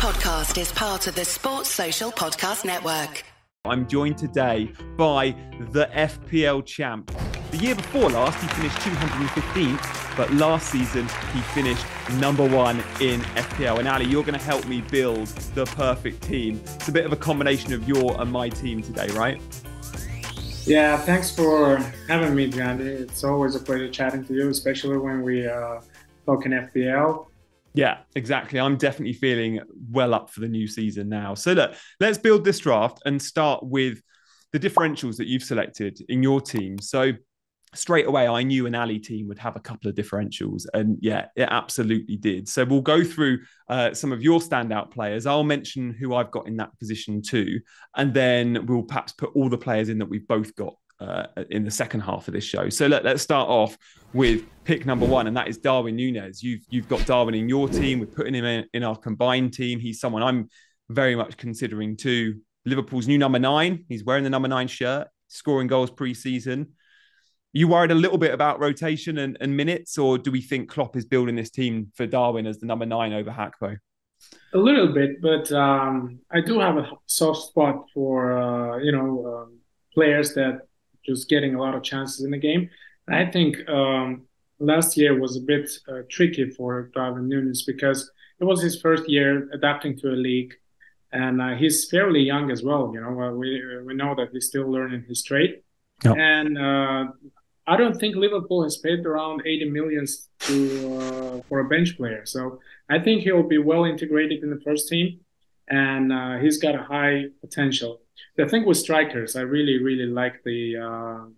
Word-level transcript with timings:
podcast 0.00 0.58
is 0.58 0.72
part 0.72 1.06
of 1.08 1.14
the 1.14 1.26
Sports 1.26 1.68
Social 1.68 2.10
Podcast 2.10 2.64
Network. 2.64 3.22
I'm 3.66 3.86
joined 3.86 4.16
today 4.16 4.72
by 4.96 5.36
the 5.72 5.90
FPL 5.92 6.64
champ. 6.64 7.14
The 7.50 7.58
year 7.58 7.74
before 7.74 8.08
last, 8.08 8.40
he 8.40 8.48
finished 8.48 8.78
215th, 8.78 10.16
but 10.16 10.32
last 10.32 10.70
season 10.70 11.06
he 11.34 11.42
finished 11.52 11.84
number 12.14 12.48
one 12.48 12.78
in 12.98 13.20
FPL. 13.36 13.78
And 13.78 13.88
Ali, 13.88 14.06
you're 14.06 14.22
going 14.22 14.38
to 14.38 14.42
help 14.42 14.66
me 14.66 14.80
build 14.80 15.26
the 15.54 15.66
perfect 15.66 16.22
team. 16.22 16.62
It's 16.64 16.88
a 16.88 16.92
bit 16.92 17.04
of 17.04 17.12
a 17.12 17.16
combination 17.16 17.74
of 17.74 17.86
your 17.86 18.18
and 18.22 18.32
my 18.32 18.48
team 18.48 18.80
today, 18.80 19.08
right? 19.08 19.38
Yeah, 20.64 20.96
thanks 20.96 21.30
for 21.30 21.76
having 22.08 22.34
me, 22.34 22.50
Jandy. 22.50 22.86
It's 22.86 23.22
always 23.22 23.54
a 23.54 23.60
pleasure 23.60 23.90
chatting 23.90 24.24
to 24.24 24.32
you, 24.32 24.48
especially 24.48 24.96
when 24.96 25.20
we 25.20 25.46
uh, 25.46 25.82
talk 26.24 26.46
in 26.46 26.52
FPL. 26.52 27.26
Yeah, 27.74 27.98
exactly. 28.16 28.58
I'm 28.58 28.76
definitely 28.76 29.12
feeling 29.12 29.60
well 29.90 30.12
up 30.12 30.30
for 30.30 30.40
the 30.40 30.48
new 30.48 30.66
season 30.66 31.08
now. 31.08 31.34
So 31.34 31.52
look, 31.52 31.74
let's 32.00 32.18
build 32.18 32.44
this 32.44 32.58
draft 32.58 33.00
and 33.04 33.20
start 33.20 33.62
with 33.62 34.00
the 34.52 34.58
differentials 34.58 35.16
that 35.18 35.28
you've 35.28 35.44
selected 35.44 36.00
in 36.08 36.22
your 36.22 36.40
team. 36.40 36.78
So 36.80 37.12
straight 37.74 38.06
away, 38.06 38.26
I 38.26 38.42
knew 38.42 38.66
an 38.66 38.74
Ali 38.74 38.98
team 38.98 39.28
would 39.28 39.38
have 39.38 39.56
a 39.56 39.60
couple 39.60 39.88
of 39.88 39.94
differentials, 39.94 40.66
and 40.74 40.98
yeah, 41.00 41.26
it 41.36 41.48
absolutely 41.50 42.16
did. 42.16 42.48
So 42.48 42.64
we'll 42.64 42.80
go 42.80 43.04
through 43.04 43.40
uh, 43.68 43.94
some 43.94 44.12
of 44.12 44.22
your 44.22 44.40
standout 44.40 44.90
players. 44.90 45.26
I'll 45.26 45.44
mention 45.44 45.92
who 45.92 46.14
I've 46.14 46.30
got 46.30 46.48
in 46.48 46.56
that 46.56 46.76
position 46.78 47.22
too, 47.22 47.60
and 47.96 48.12
then 48.12 48.66
we'll 48.66 48.82
perhaps 48.82 49.12
put 49.12 49.30
all 49.34 49.48
the 49.48 49.58
players 49.58 49.88
in 49.88 49.98
that 49.98 50.08
we've 50.08 50.26
both 50.26 50.54
got 50.56 50.74
uh, 51.00 51.26
in 51.50 51.64
the 51.64 51.70
second 51.70 52.00
half 52.00 52.28
of 52.28 52.34
this 52.34 52.44
show. 52.44 52.68
So 52.68 52.86
let, 52.86 53.06
us 53.06 53.22
start 53.22 53.48
off 53.48 53.76
with 54.12 54.44
pick 54.64 54.84
number 54.86 55.06
one, 55.06 55.26
and 55.26 55.36
that 55.36 55.48
is 55.48 55.58
Darwin 55.58 55.96
Nunez. 55.96 56.42
You've 56.42 56.62
you've 56.68 56.88
got 56.88 57.04
Darwin 57.06 57.34
in 57.34 57.48
your 57.48 57.68
team. 57.68 58.00
We're 58.00 58.06
putting 58.06 58.34
him 58.34 58.44
in, 58.44 58.66
in 58.74 58.82
our 58.82 58.96
combined 58.96 59.52
team. 59.54 59.80
He's 59.80 60.00
someone 60.00 60.22
I'm 60.22 60.48
very 60.88 61.16
much 61.16 61.36
considering 61.36 61.96
too. 61.96 62.40
Liverpool's 62.66 63.08
new 63.08 63.18
number 63.18 63.38
nine. 63.38 63.84
He's 63.88 64.04
wearing 64.04 64.24
the 64.24 64.30
number 64.30 64.48
nine 64.48 64.68
shirt, 64.68 65.08
scoring 65.28 65.68
goals 65.68 65.90
pre-season. 65.90 66.72
You 67.52 67.66
worried 67.66 67.90
a 67.90 67.96
little 67.96 68.18
bit 68.18 68.32
about 68.32 68.60
rotation 68.60 69.18
and, 69.18 69.36
and 69.40 69.56
minutes, 69.56 69.98
or 69.98 70.18
do 70.18 70.30
we 70.30 70.40
think 70.40 70.68
Klopp 70.68 70.96
is 70.96 71.04
building 71.04 71.34
this 71.34 71.50
team 71.50 71.90
for 71.94 72.06
Darwin 72.06 72.46
as 72.46 72.58
the 72.58 72.66
number 72.66 72.86
nine 72.86 73.12
over 73.12 73.30
Gakpo? 73.30 73.76
A 74.52 74.58
little 74.58 74.92
bit, 74.92 75.22
but 75.22 75.50
um, 75.52 76.20
I 76.30 76.42
do 76.42 76.60
have 76.60 76.76
a 76.76 76.88
soft 77.06 77.48
spot 77.48 77.86
for 77.94 78.36
uh, 78.36 78.78
you 78.78 78.92
know 78.92 79.26
um, 79.26 79.58
players 79.94 80.34
that 80.34 80.60
just 81.04 81.28
getting 81.28 81.54
a 81.54 81.60
lot 81.60 81.74
of 81.74 81.82
chances 81.82 82.24
in 82.24 82.30
the 82.30 82.38
game. 82.38 82.70
I 83.08 83.26
think 83.26 83.68
um, 83.68 84.22
last 84.58 84.96
year 84.96 85.18
was 85.18 85.36
a 85.36 85.40
bit 85.40 85.70
uh, 85.88 86.02
tricky 86.08 86.50
for 86.50 86.90
Darwin 86.94 87.28
Nunez 87.28 87.62
because 87.62 88.10
it 88.40 88.44
was 88.44 88.62
his 88.62 88.80
first 88.80 89.08
year 89.08 89.48
adapting 89.52 89.98
to 89.98 90.10
a 90.10 90.16
league, 90.16 90.54
and 91.12 91.42
uh, 91.42 91.54
he's 91.56 91.88
fairly 91.90 92.20
young 92.20 92.50
as 92.50 92.62
well. 92.62 92.90
You 92.94 93.00
know, 93.00 93.20
uh, 93.20 93.32
we 93.32 93.82
we 93.84 93.94
know 93.94 94.14
that 94.14 94.28
he's 94.32 94.46
still 94.46 94.70
learning 94.70 95.04
his 95.08 95.22
trade, 95.22 95.62
yep. 96.04 96.16
and 96.16 96.56
uh, 96.56 97.04
I 97.66 97.76
don't 97.76 97.98
think 97.98 98.16
Liverpool 98.16 98.62
has 98.62 98.78
paid 98.78 99.04
around 99.04 99.42
80 99.44 99.70
millions 99.70 100.28
to 100.40 100.96
uh, 100.96 101.42
for 101.48 101.60
a 101.60 101.68
bench 101.68 101.96
player. 101.96 102.24
So 102.26 102.60
I 102.88 102.98
think 102.98 103.22
he'll 103.22 103.42
be 103.42 103.58
well 103.58 103.84
integrated 103.84 104.42
in 104.42 104.50
the 104.50 104.60
first 104.60 104.88
team, 104.88 105.20
and 105.70 106.12
uh, 106.12 106.36
he's 106.38 106.58
got 106.58 106.74
a 106.74 106.82
high 106.82 107.24
potential 107.40 108.00
the 108.36 108.46
thing 108.48 108.64
with 108.64 108.78
strikers, 108.78 109.36
I 109.36 109.42
really, 109.42 109.82
really 109.82 110.06
like 110.06 110.42
the 110.44 110.76
uh, 110.76 111.28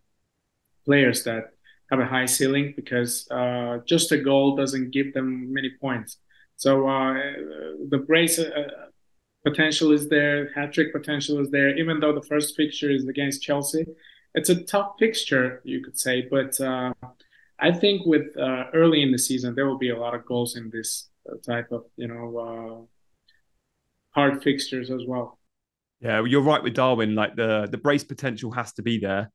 players 0.84 1.24
that 1.24 1.50
have 1.90 2.00
a 2.00 2.06
high 2.06 2.26
ceiling 2.26 2.72
because 2.76 3.28
uh, 3.30 3.78
just 3.86 4.12
a 4.12 4.18
goal 4.18 4.56
doesn't 4.56 4.90
give 4.90 5.12
them 5.12 5.52
many 5.52 5.70
points. 5.80 6.18
So 6.56 6.88
uh, 6.88 7.14
the 7.88 7.98
brace 8.06 8.38
uh, 8.38 8.68
potential 9.44 9.92
is 9.92 10.08
there, 10.08 10.52
hat 10.52 10.72
trick 10.72 10.92
potential 10.92 11.40
is 11.40 11.50
there. 11.50 11.76
Even 11.76 12.00
though 12.00 12.14
the 12.14 12.22
first 12.22 12.56
fixture 12.56 12.90
is 12.90 13.06
against 13.08 13.42
Chelsea, 13.42 13.84
it's 14.34 14.48
a 14.48 14.62
tough 14.62 14.94
fixture, 14.98 15.60
you 15.64 15.82
could 15.82 15.98
say. 15.98 16.22
But 16.22 16.58
uh, 16.60 16.92
I 17.58 17.72
think 17.72 18.06
with 18.06 18.36
early 18.38 19.02
in 19.02 19.12
the 19.12 19.18
season, 19.18 19.54
there 19.54 19.66
will 19.66 19.78
be 19.78 19.90
a 19.90 19.98
lot 19.98 20.14
of 20.14 20.24
goals 20.24 20.56
in 20.56 20.70
this 20.70 21.08
type 21.46 21.70
of 21.70 21.84
you 21.96 22.08
know 22.08 22.88
hard 24.14 24.42
fixtures 24.42 24.90
as 24.90 25.02
well. 25.06 25.38
Yeah, 26.00 26.24
you're 26.24 26.42
right 26.42 26.62
with 26.62 26.74
Darwin. 26.74 27.14
Like 27.14 27.36
the 27.36 27.68
the 27.70 27.78
brace 27.78 28.04
potential 28.04 28.50
has 28.52 28.72
to 28.74 28.82
be 28.82 28.98
there, 28.98 29.30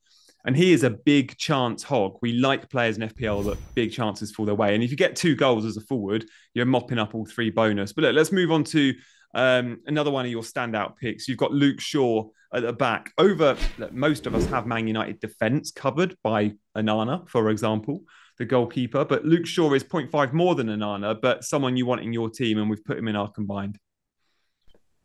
and 0.45 0.55
he 0.55 0.73
is 0.73 0.83
a 0.83 0.89
big 0.89 1.38
chance 1.38 1.83
hog. 1.83 2.17
We 2.21 2.33
like 2.33 2.69
players 2.69 2.97
in 2.97 3.07
FPL 3.07 3.45
that 3.45 3.57
big 3.73 3.91
chances 3.91 4.31
fall 4.31 4.45
their 4.45 4.55
way, 4.55 4.75
and 4.75 4.83
if 4.83 4.91
you 4.91 4.97
get 4.97 5.16
two 5.16 5.35
goals 5.35 5.66
as 5.66 5.77
a 5.77 5.81
forward, 5.81 6.25
you're 6.53 6.66
mopping 6.66 6.99
up 6.99 7.16
all 7.16 7.25
three 7.25 7.49
bonus. 7.49 7.93
But 7.93 8.03
look, 8.03 8.16
let's 8.16 8.31
move 8.31 8.51
on 8.51 8.63
to 8.66 8.93
um, 9.33 9.81
another 9.85 10.11
one 10.11 10.25
of 10.25 10.31
your 10.31 10.41
standout 10.41 10.97
picks. 10.97 11.27
You've 11.27 11.37
got 11.37 11.51
Luke 11.51 11.79
Shaw 11.79 12.27
at 12.53 12.63
the 12.63 12.73
back. 12.73 13.11
Over 13.17 13.57
look, 13.77 13.93
most 13.93 14.25
of 14.25 14.35
us 14.35 14.45
have 14.47 14.66
Man 14.66 14.87
United 14.87 15.19
defense 15.19 15.71
covered 15.71 16.17
by 16.23 16.53
Onana, 16.75 17.27
for 17.29 17.49
example, 17.49 18.01
the 18.37 18.45
goalkeeper. 18.45 19.05
But 19.05 19.25
Luke 19.25 19.45
Shaw 19.45 19.73
is 19.73 19.83
0.5 19.83 20.33
more 20.33 20.55
than 20.55 20.67
Onana, 20.67 21.19
but 21.21 21.43
someone 21.43 21.77
you 21.77 21.85
want 21.85 22.01
in 22.01 22.13
your 22.13 22.29
team, 22.29 22.57
and 22.57 22.69
we've 22.69 22.83
put 22.83 22.97
him 22.97 23.07
in 23.07 23.16
our 23.16 23.31
combined. 23.31 23.77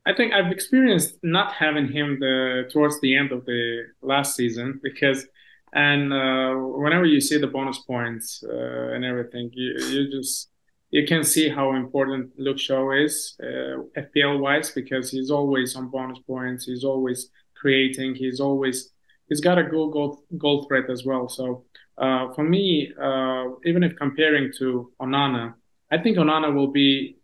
I 0.04 0.12
think 0.12 0.32
I've 0.32 0.50
experienced 0.50 1.18
not 1.22 1.52
having 1.52 1.90
him 1.90 2.18
the 2.18 2.68
towards 2.72 3.00
the 3.00 3.16
end 3.16 3.30
of 3.30 3.44
the 3.44 3.84
last 4.02 4.34
season 4.34 4.80
because, 4.82 5.26
and 5.72 6.12
uh, 6.12 6.54
whenever 6.54 7.04
you 7.04 7.20
see 7.20 7.38
the 7.38 7.46
bonus 7.46 7.78
points 7.78 8.42
uh, 8.46 8.94
and 8.94 9.04
everything, 9.04 9.50
you 9.52 9.74
you 9.90 10.10
just 10.10 10.50
you 10.90 11.06
can 11.06 11.22
see 11.22 11.48
how 11.48 11.74
important 11.74 12.32
Luke 12.36 12.58
Shaw 12.58 12.90
is 12.90 13.36
uh, 13.42 13.82
FPL 13.96 14.40
wise 14.40 14.70
because 14.72 15.10
he's 15.10 15.30
always 15.30 15.76
on 15.76 15.88
bonus 15.88 16.18
points. 16.26 16.66
He's 16.66 16.84
always 16.84 17.30
creating. 17.54 18.16
He's 18.16 18.40
always 18.40 18.90
he's 19.28 19.40
got 19.40 19.58
a 19.58 19.62
goal 19.62 19.90
goal 19.90 20.24
goal 20.36 20.64
threat 20.66 20.90
as 20.90 21.04
well. 21.04 21.28
So 21.28 21.64
uh, 21.96 22.32
for 22.34 22.42
me, 22.42 22.92
uh, 23.00 23.44
even 23.64 23.84
if 23.84 23.94
comparing 23.96 24.52
to 24.58 24.92
Onana, 25.00 25.54
I 25.92 25.98
think 25.98 26.18
Onana 26.18 26.52
will 26.52 26.72
be 26.72 27.18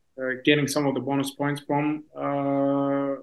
getting 0.44 0.68
some 0.68 0.86
of 0.86 0.94
the 0.94 1.00
bonus 1.00 1.30
points 1.30 1.60
from 1.66 2.04
uh, 2.16 3.14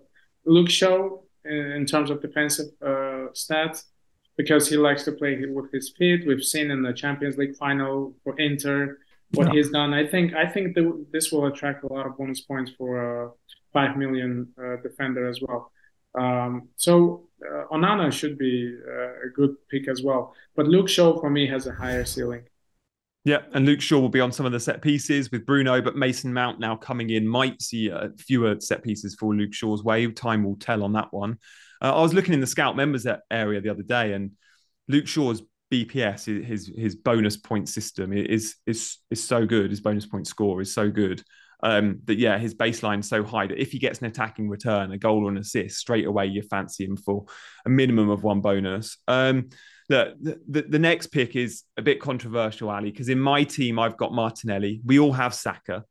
Luke 0.45 0.69
Shaw 0.69 1.19
in, 1.43 1.85
terms 1.85 2.09
of 2.09 2.21
defensive 2.21 2.67
uh, 2.81 3.29
stats 3.33 3.83
because 4.37 4.67
he 4.69 4.77
likes 4.77 5.03
to 5.03 5.11
play 5.11 5.45
with 5.45 5.71
his 5.71 5.89
feet. 5.97 6.25
We've 6.27 6.43
seen 6.43 6.71
in 6.71 6.81
the 6.83 6.93
Champions 6.93 7.37
League 7.37 7.55
final 7.55 8.13
for 8.23 8.37
Inter 8.39 8.97
what 9.31 9.47
yeah. 9.47 9.53
he's 9.53 9.69
done. 9.69 9.93
I 9.93 10.05
think 10.05 10.33
I 10.33 10.45
think 10.45 10.75
th- 10.75 10.93
this 11.11 11.31
will 11.31 11.45
attract 11.47 11.83
a 11.83 11.91
lot 11.91 12.05
of 12.05 12.17
bonus 12.17 12.41
points 12.41 12.71
for 12.77 13.23
a 13.25 13.31
five 13.73 13.97
million 13.97 14.47
uh, 14.57 14.77
defender 14.81 15.27
as 15.27 15.39
well. 15.41 15.71
Um, 16.17 16.69
so 16.77 17.27
uh, 17.45 17.65
Onana 17.71 18.11
should 18.11 18.37
be 18.37 18.77
uh, 18.87 19.27
a 19.27 19.29
good 19.33 19.55
pick 19.69 19.87
as 19.87 20.01
well. 20.01 20.33
But 20.55 20.67
Luke 20.67 20.89
Shaw 20.89 21.19
for 21.19 21.29
me 21.29 21.47
has 21.47 21.67
a 21.67 21.73
higher 21.73 22.05
ceiling. 22.05 22.43
Yeah, 23.25 23.39
and 23.53 23.65
Luke 23.65 23.81
Shaw 23.81 23.99
will 23.99 24.09
be 24.09 24.21
on 24.21 24.31
some 24.31 24.45
of 24.45 24.51
the 24.51 24.59
set 24.59 24.83
pieces 24.83 25.31
with 25.31 25.47
Bruno, 25.47 25.81
but 25.81 25.95
Mason 25.95 26.31
Mount 26.31 26.59
now 26.59 26.75
coming 26.75 27.09
in 27.09 27.27
might 27.27 27.59
see 27.59 27.91
uh, 27.91 28.09
fewer 28.19 28.59
set 28.59 28.83
pieces 28.83 29.15
for 29.15 29.35
Luke 29.35 29.53
Shaw's 29.53 29.83
way. 29.83 30.05
Time 30.11 30.43
will 30.43 30.57
tell 30.57 30.83
on 30.83 30.93
that 30.93 31.11
one. 31.11 31.39
Uh, 31.81 31.95
I 31.95 32.01
was 32.01 32.13
looking 32.13 32.35
in 32.35 32.39
the 32.39 32.47
scout 32.47 32.75
members 32.75 33.07
area 33.31 33.59
the 33.61 33.69
other 33.69 33.81
day, 33.81 34.13
and 34.13 34.31
Luke 34.87 35.07
Shaw's 35.07 35.41
BPS, 35.73 36.45
his 36.45 36.71
his 36.77 36.95
bonus 36.95 37.35
point 37.35 37.67
system, 37.67 38.13
is 38.13 38.57
is 38.67 38.99
is 39.09 39.23
so 39.23 39.47
good. 39.47 39.71
His 39.71 39.81
bonus 39.81 40.05
point 40.05 40.27
score 40.27 40.61
is 40.61 40.71
so 40.71 40.91
good 40.91 41.23
um, 41.63 42.01
that 42.05 42.19
yeah, 42.19 42.37
his 42.37 42.53
baseline 42.53 42.99
is 42.99 43.09
so 43.09 43.23
high 43.23 43.47
that 43.47 43.59
if 43.59 43.71
he 43.71 43.79
gets 43.79 43.99
an 43.99 44.05
attacking 44.05 44.49
return, 44.49 44.91
a 44.91 44.99
goal 44.99 45.25
or 45.25 45.29
an 45.29 45.37
assist, 45.37 45.77
straight 45.77 46.05
away 46.05 46.27
you 46.27 46.43
fancy 46.43 46.85
him 46.85 46.95
for 46.95 47.25
a 47.65 47.69
minimum 47.69 48.09
of 48.09 48.23
one 48.23 48.41
bonus. 48.41 48.97
Um, 49.07 49.49
the, 49.87 50.39
the, 50.47 50.63
the 50.63 50.79
next 50.79 51.07
pick 51.07 51.35
is 51.35 51.63
a 51.77 51.81
bit 51.81 51.99
controversial, 51.99 52.69
Ali, 52.69 52.91
because 52.91 53.09
in 53.09 53.19
my 53.19 53.43
team 53.43 53.79
I've 53.79 53.97
got 53.97 54.13
Martinelli. 54.13 54.81
We 54.85 54.99
all 54.99 55.13
have 55.13 55.33
Saka. 55.33 55.83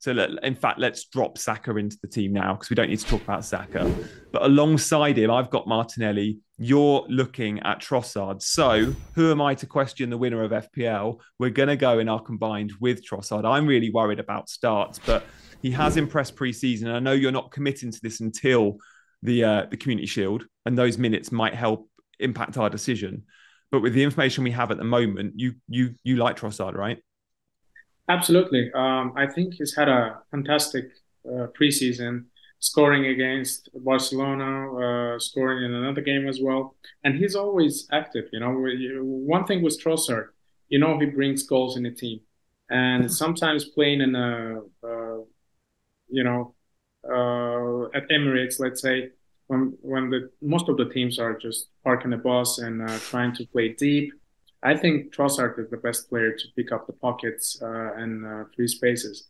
So 0.00 0.12
in 0.12 0.54
fact, 0.54 0.78
let's 0.78 1.06
drop 1.06 1.38
Saka 1.38 1.74
into 1.76 1.98
the 2.00 2.08
team 2.08 2.32
now 2.32 2.54
because 2.54 2.70
we 2.70 2.76
don't 2.76 2.88
need 2.88 3.00
to 3.00 3.06
talk 3.06 3.22
about 3.22 3.44
Saka. 3.44 3.92
But 4.32 4.42
alongside 4.42 5.18
him, 5.18 5.30
I've 5.30 5.50
got 5.50 5.66
Martinelli. 5.66 6.38
You're 6.56 7.04
looking 7.08 7.58
at 7.60 7.80
Trossard. 7.80 8.40
So 8.40 8.94
who 9.14 9.32
am 9.32 9.40
I 9.40 9.54
to 9.56 9.66
question 9.66 10.08
the 10.08 10.18
winner 10.18 10.44
of 10.44 10.52
FPL? 10.52 11.18
We're 11.40 11.50
going 11.50 11.68
to 11.68 11.76
go 11.76 11.98
in 11.98 12.08
our 12.08 12.20
combined 12.20 12.74
with 12.80 13.04
Trossard. 13.04 13.44
I'm 13.44 13.66
really 13.66 13.90
worried 13.90 14.20
about 14.20 14.48
starts, 14.48 15.00
but 15.00 15.24
he 15.62 15.72
has 15.72 15.96
impressed 15.96 16.36
preseason. 16.36 16.92
I 16.92 17.00
know 17.00 17.12
you're 17.12 17.32
not 17.32 17.50
committing 17.50 17.90
to 17.90 18.00
this 18.00 18.20
until 18.20 18.78
the 19.24 19.42
uh, 19.42 19.66
the 19.68 19.76
Community 19.76 20.06
Shield, 20.06 20.46
and 20.64 20.78
those 20.78 20.96
minutes 20.96 21.32
might 21.32 21.54
help 21.54 21.88
impact 22.20 22.56
our 22.56 22.70
decision. 22.70 23.24
But 23.70 23.80
with 23.82 23.92
the 23.92 24.02
information 24.02 24.44
we 24.44 24.50
have 24.52 24.70
at 24.70 24.78
the 24.78 24.84
moment, 24.84 25.34
you 25.36 25.54
you 25.68 25.94
you 26.02 26.16
like 26.16 26.36
Trossard, 26.38 26.74
right? 26.74 26.98
Absolutely. 28.08 28.72
Um, 28.72 29.12
I 29.16 29.26
think 29.26 29.54
he's 29.54 29.76
had 29.76 29.88
a 29.88 30.20
fantastic 30.30 30.86
uh, 31.26 31.48
preseason, 31.58 32.24
scoring 32.58 33.06
against 33.06 33.68
Barcelona, 33.74 35.14
uh, 35.14 35.18
scoring 35.18 35.64
in 35.64 35.74
another 35.74 36.00
game 36.00 36.26
as 36.26 36.40
well, 36.40 36.74
and 37.04 37.14
he's 37.14 37.36
always 37.36 37.86
active. 37.92 38.24
You 38.32 38.40
know, 38.40 38.54
one 39.02 39.44
thing 39.44 39.62
with 39.62 39.82
Trossard, 39.82 40.28
you 40.68 40.78
know, 40.78 40.98
he 40.98 41.06
brings 41.06 41.42
goals 41.42 41.76
in 41.76 41.82
the 41.82 41.90
team, 41.90 42.20
and 42.70 43.12
sometimes 43.12 43.66
playing 43.66 44.00
in 44.00 44.14
a, 44.14 44.60
uh, 44.82 45.18
you 46.08 46.24
know, 46.24 46.54
uh, 47.04 47.96
at 47.96 48.08
Emirates, 48.08 48.58
let's 48.58 48.80
say, 48.80 49.10
when 49.48 49.76
when 49.80 50.10
the 50.10 50.30
most 50.40 50.68
of 50.68 50.76
the 50.76 50.88
teams 50.88 51.18
are 51.18 51.36
just 51.36 51.68
parking 51.82 52.10
the 52.10 52.16
bus 52.16 52.58
and 52.58 52.88
uh, 52.88 52.98
trying 52.98 53.34
to 53.34 53.46
play 53.46 53.70
deep, 53.70 54.12
I 54.62 54.76
think 54.76 55.14
Trossard 55.14 55.58
is 55.58 55.70
the 55.70 55.78
best 55.78 56.08
player 56.08 56.32
to 56.32 56.44
pick 56.54 56.70
up 56.70 56.86
the 56.86 56.92
pockets 56.92 57.60
uh, 57.60 57.94
and 57.96 58.24
uh, 58.24 58.44
free 58.54 58.68
spaces. 58.68 59.28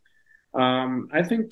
Um, 0.54 1.08
I 1.12 1.22
think 1.22 1.50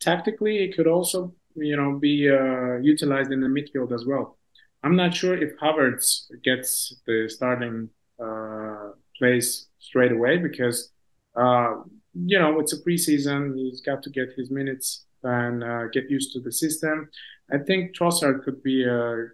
tactically 0.00 0.64
it 0.64 0.76
could 0.76 0.86
also 0.86 1.34
you 1.56 1.76
know 1.76 1.98
be 1.98 2.30
uh, 2.30 2.76
utilized 2.78 3.32
in 3.32 3.40
the 3.40 3.48
midfield 3.48 3.92
as 3.92 4.06
well. 4.06 4.38
I'm 4.82 4.96
not 4.96 5.14
sure 5.14 5.36
if 5.36 5.58
Havertz 5.58 6.26
gets 6.44 6.94
the 7.06 7.28
starting 7.28 7.88
uh, 8.22 8.90
place 9.18 9.66
straight 9.78 10.12
away 10.12 10.36
because 10.36 10.90
uh, 11.34 11.76
you 12.14 12.38
know 12.38 12.60
it's 12.60 12.74
a 12.74 12.80
preseason. 12.82 13.56
He's 13.56 13.80
got 13.80 14.04
to 14.04 14.10
get 14.10 14.28
his 14.36 14.50
minutes 14.50 15.06
and 15.24 15.90
get 15.92 16.10
used 16.10 16.32
to 16.34 16.40
the 16.40 16.52
system. 16.52 17.08
I 17.52 17.58
think 17.58 17.96
Trossard 17.96 18.44
could 18.44 18.62
be 18.62 18.84
a 18.84 19.28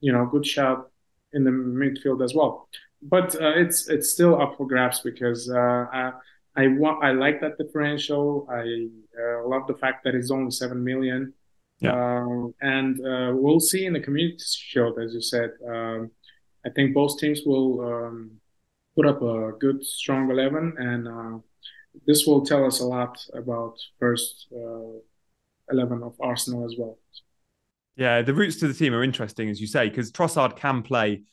you 0.00 0.12
know 0.12 0.26
good 0.26 0.46
shot 0.46 0.88
in 1.32 1.44
the 1.44 1.50
midfield 1.50 2.24
as 2.24 2.34
well. 2.34 2.68
But 3.02 3.34
uh, 3.40 3.52
it's 3.56 3.88
it's 3.88 4.10
still 4.10 4.40
up 4.40 4.56
for 4.56 4.66
grabs 4.66 5.00
because 5.00 5.50
uh, 5.50 5.86
I 5.92 6.12
I, 6.56 6.66
want, 6.66 7.04
I 7.04 7.12
like 7.12 7.40
that 7.40 7.56
differential. 7.56 8.48
I 8.50 8.88
uh, 9.16 9.46
love 9.46 9.68
the 9.68 9.74
fact 9.74 10.02
that 10.04 10.16
it's 10.16 10.32
only 10.32 10.50
seven 10.50 10.82
million. 10.82 11.32
Yeah. 11.78 11.92
Uh, 11.92 12.48
and 12.60 12.98
uh, 13.00 13.32
we'll 13.32 13.60
see 13.60 13.86
in 13.86 13.92
the 13.92 14.00
community 14.00 14.42
shield, 14.44 14.98
as 14.98 15.14
you 15.14 15.20
said. 15.20 15.52
Um, 15.64 16.10
I 16.66 16.70
think 16.70 16.94
both 16.94 17.18
teams 17.18 17.42
will 17.46 17.80
um, 17.80 18.32
put 18.96 19.06
up 19.06 19.22
a 19.22 19.52
good, 19.60 19.84
strong 19.84 20.28
11, 20.28 20.74
and 20.78 21.06
uh, 21.06 21.38
this 22.06 22.26
will 22.26 22.44
tell 22.44 22.64
us 22.64 22.80
a 22.80 22.84
lot 22.84 23.24
about 23.32 23.76
first 24.00 24.48
uh, 24.52 24.98
11 25.70 26.02
of 26.02 26.16
Arsenal 26.20 26.64
as 26.64 26.74
well. 26.76 26.98
Yeah, 27.98 28.22
the 28.22 28.32
routes 28.32 28.56
to 28.60 28.68
the 28.68 28.74
team 28.74 28.94
are 28.94 29.02
interesting, 29.02 29.50
as 29.50 29.60
you 29.60 29.66
say, 29.66 29.88
because 29.88 30.12
Trossard 30.12 30.56
can 30.56 30.82
play 30.82 31.24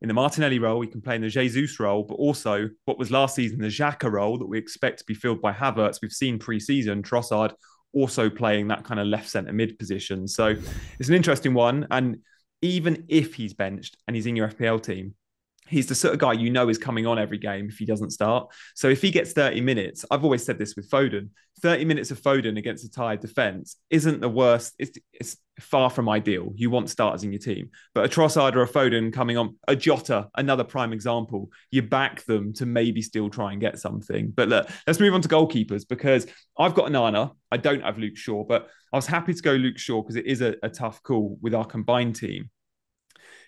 in 0.00 0.08
the 0.08 0.14
Martinelli 0.14 0.60
role, 0.60 0.80
he 0.80 0.86
can 0.86 1.00
play 1.00 1.16
in 1.16 1.20
the 1.20 1.28
Jesus 1.28 1.80
role, 1.80 2.04
but 2.04 2.14
also 2.14 2.68
what 2.84 2.96
was 2.96 3.10
last 3.10 3.34
season 3.34 3.58
the 3.58 3.66
Xhaka 3.66 4.10
role 4.10 4.38
that 4.38 4.46
we 4.46 4.56
expect 4.56 5.00
to 5.00 5.04
be 5.04 5.14
filled 5.14 5.42
by 5.42 5.52
Havertz. 5.52 5.98
We've 6.00 6.12
seen 6.12 6.38
pre-season 6.38 7.02
Trossard 7.02 7.52
also 7.92 8.30
playing 8.30 8.68
that 8.68 8.84
kind 8.84 9.00
of 9.00 9.08
left 9.08 9.28
centre 9.28 9.52
mid 9.52 9.78
position. 9.80 10.28
So 10.28 10.54
it's 11.00 11.08
an 11.08 11.16
interesting 11.16 11.54
one. 11.54 11.88
And 11.90 12.18
even 12.62 13.04
if 13.08 13.34
he's 13.34 13.52
benched 13.52 13.96
and 14.06 14.14
he's 14.14 14.26
in 14.26 14.36
your 14.36 14.48
FPL 14.48 14.80
team, 14.80 15.14
he's 15.68 15.86
the 15.86 15.94
sort 15.94 16.14
of 16.14 16.20
guy 16.20 16.32
you 16.32 16.50
know 16.50 16.68
is 16.68 16.78
coming 16.78 17.06
on 17.06 17.18
every 17.18 17.38
game 17.38 17.68
if 17.68 17.78
he 17.78 17.86
doesn't 17.86 18.10
start. 18.10 18.48
So 18.74 18.88
if 18.88 19.00
he 19.00 19.10
gets 19.10 19.32
30 19.32 19.60
minutes, 19.60 20.04
I've 20.10 20.24
always 20.24 20.44
said 20.44 20.58
this 20.58 20.76
with 20.76 20.90
Foden 20.90 21.30
30 21.62 21.84
minutes 21.84 22.10
of 22.10 22.20
Foden 22.20 22.58
against 22.58 22.84
a 22.84 22.90
tired 22.90 23.20
defense 23.20 23.76
isn't 23.88 24.20
the 24.20 24.28
worst. 24.28 24.74
It's, 24.78 24.98
it's 25.12 25.36
far 25.60 25.90
from 25.90 26.08
ideal. 26.08 26.52
You 26.56 26.70
want 26.70 26.90
starters 26.90 27.22
in 27.22 27.32
your 27.32 27.38
team. 27.38 27.70
But 27.94 28.04
a 28.04 28.08
Trossard 28.08 28.56
or 28.56 28.62
a 28.62 28.68
Foden 28.68 29.12
coming 29.12 29.36
on, 29.36 29.56
a 29.68 29.76
Jota, 29.76 30.28
another 30.36 30.64
prime 30.64 30.92
example, 30.92 31.50
you 31.70 31.82
back 31.82 32.24
them 32.24 32.52
to 32.54 32.66
maybe 32.66 33.00
still 33.00 33.30
try 33.30 33.52
and 33.52 33.60
get 33.60 33.78
something. 33.78 34.32
But 34.34 34.48
look, 34.48 34.68
let's 34.86 34.98
move 34.98 35.14
on 35.14 35.22
to 35.22 35.28
goalkeepers 35.28 35.86
because 35.86 36.26
I've 36.58 36.74
got 36.74 36.90
Onana. 36.90 37.32
I 37.52 37.58
don't 37.58 37.82
have 37.82 37.98
Luke 37.98 38.16
Shaw, 38.16 38.44
but 38.44 38.68
I 38.92 38.96
was 38.96 39.06
happy 39.06 39.32
to 39.32 39.42
go 39.42 39.52
Luke 39.52 39.78
Shaw 39.78 40.02
because 40.02 40.16
it 40.16 40.26
is 40.26 40.40
a, 40.40 40.56
a 40.62 40.68
tough 40.68 41.02
call 41.02 41.38
with 41.40 41.54
our 41.54 41.64
combined 41.64 42.16
team. 42.16 42.50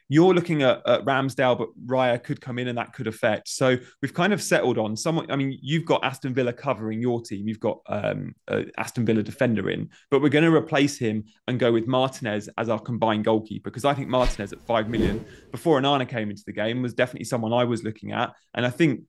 You're 0.08 0.34
looking 0.34 0.62
at, 0.62 0.82
at, 0.86 1.04
Ramsdale, 1.04 1.58
but 1.58 1.68
Raya 1.86 2.22
could 2.22 2.40
come 2.40 2.58
in 2.58 2.68
and 2.68 2.76
that 2.76 2.92
could 2.92 3.06
affect. 3.06 3.48
So 3.48 3.76
we've 4.02 4.12
kind 4.12 4.32
of 4.32 4.42
settled 4.42 4.76
on 4.78 4.96
someone. 4.96 5.30
I 5.30 5.36
mean, 5.36 5.58
you've 5.62 5.86
got 5.86 6.04
Aston 6.04 6.34
Villa 6.34 6.52
covering 6.52 7.00
your 7.00 7.22
team. 7.22 7.48
You've 7.48 7.60
got 7.60 7.78
um, 7.86 8.34
Aston 8.76 9.06
Villa 9.06 9.22
defender 9.22 9.70
in, 9.70 9.88
but 10.10 10.20
we're 10.20 10.28
going 10.28 10.44
to 10.44 10.54
replace 10.54 10.98
him 10.98 11.24
and 11.48 11.58
go 11.58 11.72
with 11.72 11.86
Martinez 11.86 12.48
as 12.58 12.68
our 12.68 12.78
combined 12.78 13.24
goalkeeper 13.24 13.70
because 13.70 13.84
I 13.84 13.94
think 13.94 14.08
Martinez 14.08 14.52
at 14.52 14.62
five 14.62 14.88
million 14.88 15.24
before 15.50 15.80
Onana 15.80 16.08
came 16.08 16.30
into 16.30 16.42
the 16.46 16.52
game 16.52 16.82
was 16.82 16.94
definitely 16.94 17.24
someone 17.24 17.52
I 17.52 17.64
was 17.64 17.82
looking 17.82 18.12
at, 18.12 18.32
and 18.54 18.66
I 18.66 18.70
think 18.70 19.00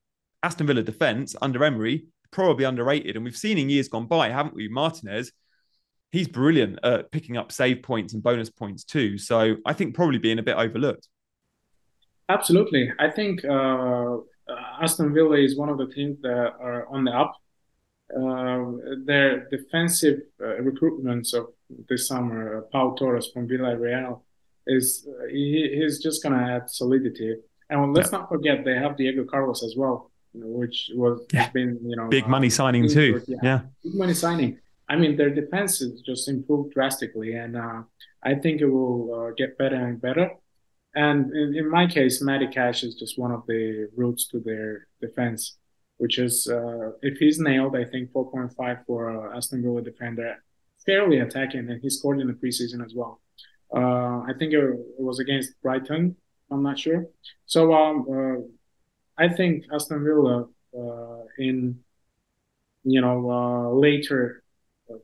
Aston 0.44 0.68
Villa 0.68 0.84
defence 0.84 1.36
under 1.42 1.64
Emery 1.64 2.06
probably 2.32 2.66
underrated. 2.66 3.16
And 3.16 3.24
we've 3.24 3.38
seen 3.38 3.58
in 3.58 3.70
years 3.70 3.88
gone 3.88 4.08
by, 4.08 4.30
haven't 4.30 4.56
we? 4.56 4.68
Martinez 4.68 5.32
he's 6.16 6.30
brilliant 6.30 6.80
at 6.82 7.12
picking 7.12 7.36
up 7.36 7.52
save 7.52 7.84
points 7.84 8.14
and 8.14 8.24
bonus 8.24 8.50
points 8.50 8.86
too. 8.86 9.18
So 9.18 9.58
I 9.66 9.74
think 9.74 9.96
probably 9.96 10.18
being 10.18 10.40
a 10.40 10.44
bit 10.44 10.56
overlooked. 10.56 11.10
Absolutely. 12.30 12.90
I 12.98 13.10
think 13.10 13.44
uh, 13.44 14.18
Aston 14.82 15.14
Villa 15.14 15.38
is 15.38 15.58
one 15.58 15.68
of 15.68 15.78
the 15.78 15.88
teams 15.88 16.22
that 16.22 16.54
are 16.68 16.88
on 16.88 17.04
the 17.04 17.12
up. 17.12 17.34
Uh, 18.16 18.96
their 19.04 19.50
defensive 19.50 20.20
uh, 20.42 20.62
recruitments 20.70 21.34
of 21.34 21.48
this 21.90 22.08
summer, 22.08 22.60
uh, 22.60 22.62
Pau 22.72 22.96
Torres 22.98 23.28
from 23.34 23.48
Villarreal, 23.48 24.22
is 24.68 25.08
uh, 25.10 25.28
he, 25.28 25.70
he's 25.76 26.02
just 26.02 26.24
going 26.24 26.38
to 26.38 26.44
add 26.54 26.70
solidity. 26.70 27.36
And 27.70 27.94
let's 27.94 28.12
yeah. 28.12 28.20
not 28.20 28.30
forget 28.30 28.64
they 28.64 28.76
have 28.76 28.96
Diego 28.96 29.26
Carlos 29.26 29.64
as 29.64 29.76
well, 29.76 30.12
you 30.34 30.42
know, 30.42 30.48
which 30.48 30.92
was 30.94 31.26
yeah. 31.34 31.50
been 31.50 31.80
you 31.84 31.96
know 31.96 32.08
big 32.08 32.28
money 32.28 32.48
uh, 32.48 32.52
signing 32.52 32.88
too. 32.88 33.22
Yeah. 33.28 33.38
yeah, 33.44 33.60
big 33.84 33.96
money 33.96 34.14
signing. 34.14 34.60
I 34.88 34.96
mean, 34.96 35.18
their 35.18 35.30
defense 35.30 35.80
has 35.80 36.02
just 36.02 36.28
improved 36.30 36.74
drastically, 36.74 37.34
and 37.34 37.58
uh, 37.58 37.84
I 38.24 38.36
think 38.36 38.62
it 38.62 38.68
will 38.68 39.14
uh, 39.14 39.32
get 39.36 39.58
better 39.58 39.76
and 39.76 40.00
better. 40.00 40.32
And 40.94 41.32
in, 41.36 41.56
in, 41.56 41.70
my 41.70 41.88
case, 41.88 42.22
Matty 42.22 42.48
Cash 42.48 42.84
is 42.84 42.96
just 42.96 43.20
one 43.20 43.32
of 43.32 43.44
the 43.48 43.90
routes 43.96 44.28
to 44.30 44.40
their 44.40 44.88
defense, 45.02 45.58
which 45.98 46.20
is 46.20 46.48
uh, 46.48 46.92
if 47.02 47.18
he's 47.18 47.40
nailed, 47.40 47.76
I 47.76 47.84
think 47.84 48.12
4.5 48.12 48.86
for 48.86 49.34
uh, 49.34 49.36
Aston 49.36 49.64
Villa 49.64 49.82
defender, 49.82 50.36
fairly 50.86 51.20
attacking, 51.20 51.70
and 51.70 51.82
he 51.82 51.90
scored 51.90 52.22
in 52.22 52.28
the 52.28 52.34
preseason 52.34 52.86
as 52.86 52.94
well. 52.94 53.22
Uh, 53.76 54.22
I 54.22 54.34
think 54.38 54.54
it, 54.54 54.60
it, 54.60 55.02
was 55.02 55.20
against 55.20 55.60
Brighton. 55.62 56.16
I'm 56.52 56.62
not 56.62 56.78
sure. 56.78 57.08
So 57.48 57.74
um, 57.74 58.06
uh, 58.08 59.22
I 59.22 59.34
think 59.34 59.66
Aston 59.74 60.04
Villa 60.04 60.48
in 61.40 61.80
you 62.84 63.02
know 63.02 63.74
later 63.74 64.44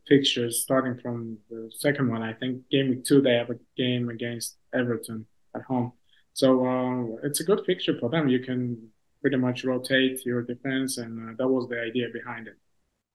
fixtures 0.07 0.61
starting 0.61 0.99
from 0.99 1.37
the 1.49 1.71
second 1.77 2.09
one. 2.09 2.21
I 2.21 2.33
think 2.33 2.61
game 2.69 2.89
week 2.89 3.03
two 3.03 3.21
they 3.21 3.33
have 3.33 3.49
a 3.49 3.59
game 3.77 4.09
against 4.09 4.57
Everton 4.73 5.25
at 5.55 5.63
home, 5.63 5.93
so 6.33 6.65
uh, 6.65 7.17
it's 7.23 7.39
a 7.39 7.43
good 7.43 7.61
fixture 7.65 7.97
for 7.99 8.09
them. 8.09 8.27
You 8.27 8.39
can 8.39 8.89
pretty 9.21 9.37
much 9.37 9.63
rotate 9.63 10.25
your 10.25 10.41
defense, 10.41 10.97
and 10.97 11.29
uh, 11.29 11.33
that 11.37 11.47
was 11.47 11.67
the 11.69 11.79
idea 11.79 12.07
behind 12.11 12.47
it. 12.47 12.55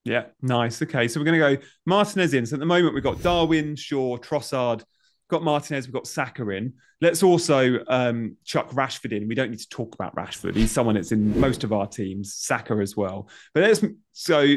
Yeah, 0.05 0.27
nice. 0.41 0.81
Okay, 0.81 1.09
so 1.09 1.19
we're 1.19 1.27
going 1.27 1.41
to 1.41 1.57
go 1.57 1.67
Martinez 1.85 2.33
in. 2.33 2.47
So 2.47 2.55
at 2.55 2.61
the 2.61 2.67
moment 2.67 2.95
we've 2.95 3.03
got 3.03 3.21
Darwin, 3.23 3.75
Shaw, 3.75 4.17
Trossard, 4.19 4.85
got 5.29 5.43
Martinez, 5.43 5.87
we've 5.87 5.95
got 5.95 6.07
Saka 6.07 6.49
in. 6.51 6.73
Let's 7.01 7.23
also 7.23 7.85
um, 7.89 8.37
chuck 8.45 8.71
Rashford 8.71 9.13
in. 9.13 9.29
We 9.29 9.35
don't 9.35 9.51
need 9.51 9.61
to 9.61 9.69
talk 9.69 9.95
about 9.95 10.15
Rashford. 10.15 10.55
He's 10.55 10.71
someone 10.73 10.95
that's 10.95 11.13
in 11.13 11.39
most 11.39 11.65
of 11.65 11.73
our 11.73 11.87
teams, 11.87 12.35
Saka 12.35 12.75
as 12.75 12.97
well. 12.97 13.29
But 13.53 13.65
let's 13.65 13.85
so 14.13 14.55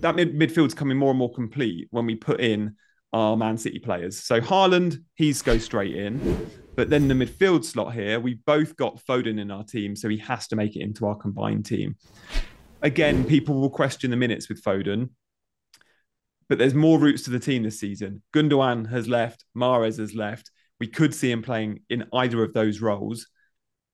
that 0.00 0.16
mid, 0.16 0.34
midfield's 0.34 0.74
coming 0.74 0.96
more 0.96 1.10
and 1.10 1.18
more 1.18 1.32
complete 1.32 1.88
when 1.90 2.06
we 2.06 2.16
put 2.16 2.40
in 2.40 2.74
our 3.12 3.36
Man 3.36 3.56
City 3.56 3.78
players. 3.78 4.18
So 4.22 4.40
Haaland, 4.40 4.98
he's 5.14 5.42
go 5.42 5.58
straight 5.58 5.96
in. 5.96 6.50
But 6.74 6.90
then 6.90 7.08
the 7.08 7.14
midfield 7.14 7.64
slot 7.64 7.92
here, 7.92 8.20
we 8.20 8.34
both 8.46 8.76
got 8.76 9.04
Foden 9.04 9.40
in 9.40 9.50
our 9.50 9.64
team, 9.64 9.96
so 9.96 10.08
he 10.08 10.18
has 10.18 10.46
to 10.48 10.56
make 10.56 10.76
it 10.76 10.82
into 10.82 11.06
our 11.06 11.16
combined 11.16 11.66
team. 11.66 11.96
Again, 12.82 13.24
people 13.24 13.60
will 13.60 13.70
question 13.70 14.10
the 14.10 14.16
minutes 14.16 14.48
with 14.48 14.62
Foden 14.62 15.10
but 16.48 16.58
there's 16.58 16.74
more 16.74 16.98
routes 16.98 17.22
to 17.24 17.30
the 17.30 17.38
team 17.38 17.62
this 17.62 17.80
season. 17.80 18.22
Gundogan 18.34 18.88
has 18.90 19.08
left, 19.08 19.44
Mahrez 19.56 19.98
has 19.98 20.14
left. 20.14 20.50
We 20.80 20.86
could 20.86 21.14
see 21.14 21.30
him 21.30 21.42
playing 21.42 21.80
in 21.90 22.04
either 22.12 22.42
of 22.42 22.52
those 22.54 22.80
roles. 22.80 23.26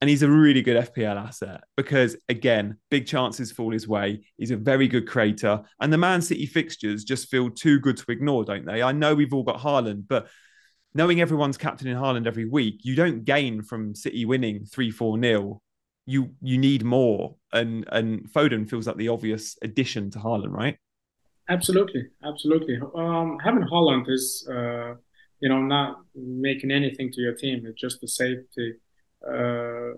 And 0.01 0.11
he's 0.11 0.23
a 0.23 0.31
really 0.31 0.61
good 0.61 0.93
FPL 0.93 1.17
asset 1.17 1.63
because, 1.79 2.15
again, 2.29 2.77
big 2.91 3.07
chances 3.07 3.51
fall 3.51 3.73
his 3.73 3.89
way. 3.89 4.27
He's 4.37 4.51
a 4.51 4.57
very 4.57 4.87
good 4.87 5.09
creator. 5.09 5.63
And 5.81 5.91
the 5.91 5.97
Man 5.97 6.21
City 6.21 6.45
fixtures 6.45 7.05
just 7.05 7.31
feel 7.31 7.49
too 7.49 7.79
good 7.81 7.97
to 7.97 8.13
ignore, 8.13 8.45
don't 8.45 8.67
they? 8.67 8.83
I 8.83 8.93
know 8.93 9.15
we've 9.15 9.33
all 9.33 9.45
got 9.45 9.61
Haaland, 9.61 10.05
but 10.07 10.29
knowing 10.95 11.21
everyone's 11.21 11.57
captain 11.57 11.89
in 11.89 11.97
Haaland 11.97 12.27
every 12.27 12.45
week, 12.45 12.81
you 12.83 12.95
don't 12.95 13.25
gain 13.25 13.63
from 13.63 13.95
City 13.95 14.27
winning 14.27 14.67
3 14.67 14.91
4 14.91 15.17
nil. 15.17 15.63
You 16.07 16.35
you 16.43 16.59
need 16.59 16.85
more. 16.85 17.37
And 17.53 17.87
and 17.91 18.31
Foden 18.31 18.69
feels 18.69 18.87
like 18.87 18.97
the 18.97 19.09
obvious 19.09 19.57
addition 19.63 20.11
to 20.11 20.19
Haaland, 20.19 20.53
right? 20.53 20.77
Absolutely, 21.49 22.07
absolutely. 22.25 22.79
Um, 22.95 23.39
having 23.45 23.65
Haaland 23.65 24.09
is, 24.09 24.47
uh, 24.51 24.95
you 25.41 25.49
know, 25.49 25.61
not 25.61 26.01
making 26.15 26.71
anything 26.71 27.13
to 27.13 27.21
your 27.21 27.35
team. 27.35 27.67
It's 27.67 27.81
just 27.81 28.03
a 28.03 28.09
safety 28.09 28.75
uh, 29.27 29.91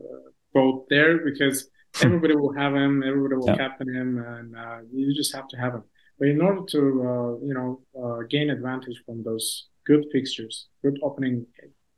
boat 0.52 0.86
there 0.90 1.18
because 1.18 1.68
everybody 2.02 2.34
will 2.34 2.52
have 2.52 2.74
him, 2.74 3.02
everybody 3.02 3.36
will 3.36 3.46
yeah. 3.46 3.56
captain 3.56 3.88
him, 3.88 4.18
and 4.18 4.56
uh, 4.56 4.78
you 4.92 5.14
just 5.14 5.34
have 5.34 5.46
to 5.48 5.56
have 5.56 5.74
him. 5.74 5.84
But 6.18 6.28
in 6.28 6.40
order 6.40 6.62
to, 6.68 6.78
uh, 6.78 7.46
you 7.46 7.54
know, 7.54 7.80
uh, 8.00 8.22
gain 8.28 8.50
advantage 8.50 9.02
from 9.04 9.22
those 9.22 9.68
good 9.86 10.04
fixtures, 10.10 10.66
good 10.82 10.98
opening 11.02 11.46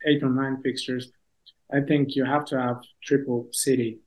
eight 0.06 0.22
or 0.22 0.30
nine 0.30 0.60
fixtures, 0.62 1.10
I 1.72 1.80
think 1.80 2.16
you 2.16 2.24
have 2.24 2.44
to 2.46 2.60
have 2.60 2.78
triple 3.02 3.48
city. 3.52 4.00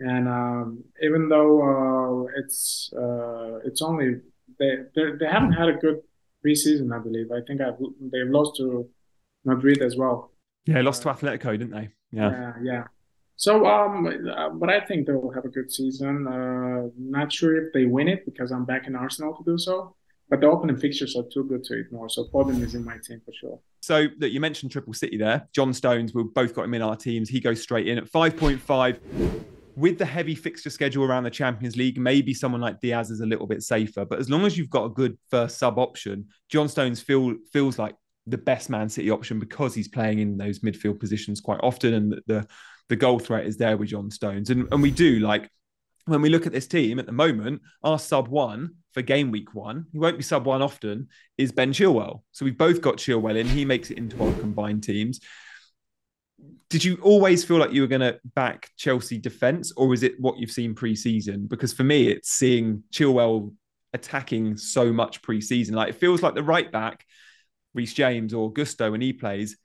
And 0.00 0.28
um, 0.28 0.84
even 1.02 1.28
though 1.28 2.26
uh, 2.26 2.32
it's 2.36 2.90
it's 3.64 3.80
only 3.80 4.20
they 4.94 5.02
they 5.18 5.26
haven't 5.26 5.52
had 5.52 5.68
a 5.68 5.74
good 5.74 6.00
preseason, 6.44 6.94
I 6.94 6.98
believe. 6.98 7.30
I 7.32 7.40
think 7.46 7.60
I've, 7.60 7.78
they've 8.12 8.28
lost 8.28 8.56
to 8.56 8.88
Madrid 9.44 9.82
as 9.82 9.96
well. 9.96 10.32
Yeah, 10.66 10.80
lost 10.82 11.02
to 11.02 11.08
Atletico, 11.08 11.52
didn't 11.52 11.70
they? 11.70 11.88
Yeah, 12.12 12.30
yeah. 12.30 12.52
yeah. 12.62 12.84
So, 13.36 13.66
um, 13.66 14.04
but 14.60 14.70
I 14.70 14.80
think 14.80 15.06
they 15.06 15.12
will 15.12 15.32
have 15.32 15.44
a 15.44 15.48
good 15.48 15.72
season. 15.72 16.28
Uh, 16.28 16.88
not 16.96 17.32
sure 17.32 17.56
if 17.56 17.72
they 17.72 17.86
win 17.86 18.08
it 18.08 18.24
because 18.24 18.52
I'm 18.52 18.64
back 18.64 18.86
in 18.86 18.94
Arsenal 18.94 19.34
to 19.34 19.42
do 19.44 19.58
so. 19.58 19.96
But 20.30 20.40
the 20.40 20.46
opening 20.46 20.76
fixtures 20.76 21.16
are 21.16 21.24
too 21.24 21.44
good 21.44 21.64
to 21.64 21.78
ignore. 21.78 22.08
So 22.08 22.26
Foden 22.32 22.62
is 22.62 22.74
in 22.74 22.84
my 22.84 22.96
team 23.04 23.20
for 23.24 23.32
sure. 23.32 23.58
So 23.82 24.06
that 24.18 24.30
you 24.30 24.40
mentioned 24.40 24.70
Triple 24.70 24.94
City 24.94 25.18
there. 25.18 25.48
John 25.52 25.74
Stones, 25.74 26.14
we've 26.14 26.32
both 26.32 26.54
got 26.54 26.64
him 26.64 26.74
in 26.74 26.82
our 26.82 26.96
teams. 26.96 27.28
He 27.28 27.40
goes 27.40 27.60
straight 27.60 27.88
in 27.88 27.98
at 27.98 28.10
5.5. 28.10 29.00
With 29.74 29.98
the 29.98 30.04
heavy 30.04 30.34
fixture 30.34 30.70
schedule 30.70 31.04
around 31.04 31.24
the 31.24 31.30
Champions 31.30 31.76
League, 31.76 31.98
maybe 31.98 32.34
someone 32.34 32.60
like 32.60 32.80
Diaz 32.80 33.10
is 33.10 33.20
a 33.20 33.26
little 33.26 33.46
bit 33.46 33.62
safer. 33.62 34.04
But 34.04 34.18
as 34.18 34.28
long 34.28 34.44
as 34.44 34.56
you've 34.58 34.70
got 34.70 34.84
a 34.84 34.90
good 34.90 35.16
first 35.30 35.58
sub 35.58 35.78
option, 35.78 36.26
John 36.48 36.68
Stones 36.68 37.00
feel 37.00 37.34
feels 37.52 37.78
like 37.78 37.94
the 38.26 38.38
best 38.38 38.70
Man 38.70 38.88
City 38.88 39.10
option 39.10 39.38
because 39.38 39.74
he's 39.74 39.88
playing 39.88 40.18
in 40.20 40.36
those 40.36 40.60
midfield 40.60 41.00
positions 41.00 41.40
quite 41.40 41.60
often, 41.62 41.94
and 41.94 42.12
the 42.12 42.22
the, 42.26 42.46
the 42.90 42.96
goal 42.96 43.18
threat 43.18 43.46
is 43.46 43.56
there 43.56 43.76
with 43.76 43.88
John 43.88 44.10
Stones. 44.10 44.50
And 44.50 44.68
and 44.72 44.82
we 44.82 44.90
do 44.90 45.20
like 45.20 45.48
when 46.06 46.20
we 46.20 46.28
look 46.28 46.46
at 46.46 46.52
this 46.52 46.66
team 46.66 46.98
at 46.98 47.06
the 47.06 47.12
moment, 47.12 47.62
our 47.82 47.98
sub 47.98 48.28
one 48.28 48.74
for 48.92 49.02
game 49.02 49.30
week 49.30 49.54
one, 49.54 49.86
he 49.92 49.98
won't 49.98 50.16
be 50.16 50.22
sub 50.22 50.46
one 50.46 50.60
often, 50.60 51.08
is 51.38 51.52
Ben 51.52 51.72
Chilwell. 51.72 52.22
So 52.32 52.44
we've 52.44 52.58
both 52.58 52.80
got 52.80 52.96
Chilwell 52.96 53.38
in. 53.38 53.48
He 53.48 53.64
makes 53.64 53.90
it 53.90 53.98
into 53.98 54.22
our 54.22 54.32
combined 54.34 54.82
teams 54.82 55.20
did 56.68 56.82
you 56.84 56.98
always 57.02 57.44
feel 57.44 57.58
like 57.58 57.72
you 57.72 57.82
were 57.82 57.86
going 57.86 58.00
to 58.00 58.18
back 58.34 58.70
Chelsea 58.76 59.18
defense, 59.18 59.72
or 59.76 59.92
is 59.92 60.02
it 60.02 60.18
what 60.18 60.38
you've 60.38 60.50
seen 60.50 60.74
pre-season? 60.74 61.46
Because 61.46 61.72
for 61.72 61.84
me, 61.84 62.08
it's 62.08 62.30
seeing 62.30 62.82
Chilwell 62.92 63.52
attacking 63.92 64.56
so 64.56 64.92
much 64.92 65.20
pre-season. 65.22 65.74
Like 65.74 65.90
it 65.90 65.96
feels 65.96 66.22
like 66.22 66.34
the 66.34 66.42
right 66.42 66.72
back, 66.72 67.04
Reece 67.74 67.92
James 67.94 68.32
or 68.32 68.52
Gusto, 68.52 68.90
when 68.90 69.02
he 69.02 69.12
plays, 69.12 69.56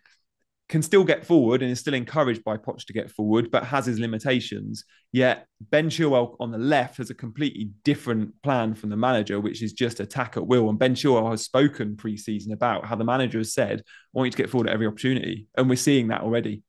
can 0.67 0.81
still 0.81 1.05
get 1.05 1.25
forward 1.25 1.62
and 1.62 1.72
is 1.72 1.79
still 1.79 1.93
encouraged 1.93 2.43
by 2.43 2.57
Poch 2.57 2.86
to 2.86 2.91
get 2.91 3.10
forward, 3.10 3.51
but 3.51 3.63
has 3.63 3.86
his 3.86 4.00
limitations. 4.00 4.84
Yet 5.13 5.48
Ben 5.62 5.89
Chilwell 5.89 6.36
on 6.41 6.51
the 6.51 6.57
left 6.57 6.98
has 6.98 7.10
a 7.10 7.15
completely 7.15 7.72
different 7.86 8.34
plan 8.43 8.75
from 8.75 8.89
the 8.89 8.98
manager, 8.98 9.39
which 9.39 9.63
is 9.63 9.72
just 9.72 10.01
attack 10.01 10.36
at 10.36 10.46
will. 10.46 10.69
And 10.69 10.77
Ben 10.77 10.93
Chilwell 10.93 11.31
has 11.31 11.41
spoken 11.41 11.96
pre-season 11.96 12.51
about 12.51 12.86
how 12.86 12.98
the 12.98 13.05
manager 13.05 13.38
has 13.38 13.53
said, 13.53 13.79
"I 13.79 13.84
want 14.12 14.27
you 14.27 14.31
to 14.31 14.38
get 14.38 14.50
forward 14.50 14.67
at 14.67 14.74
every 14.74 14.88
opportunity," 14.88 15.48
and 15.55 15.69
we're 15.69 15.77
seeing 15.77 16.10
that 16.10 16.19
already. 16.19 16.63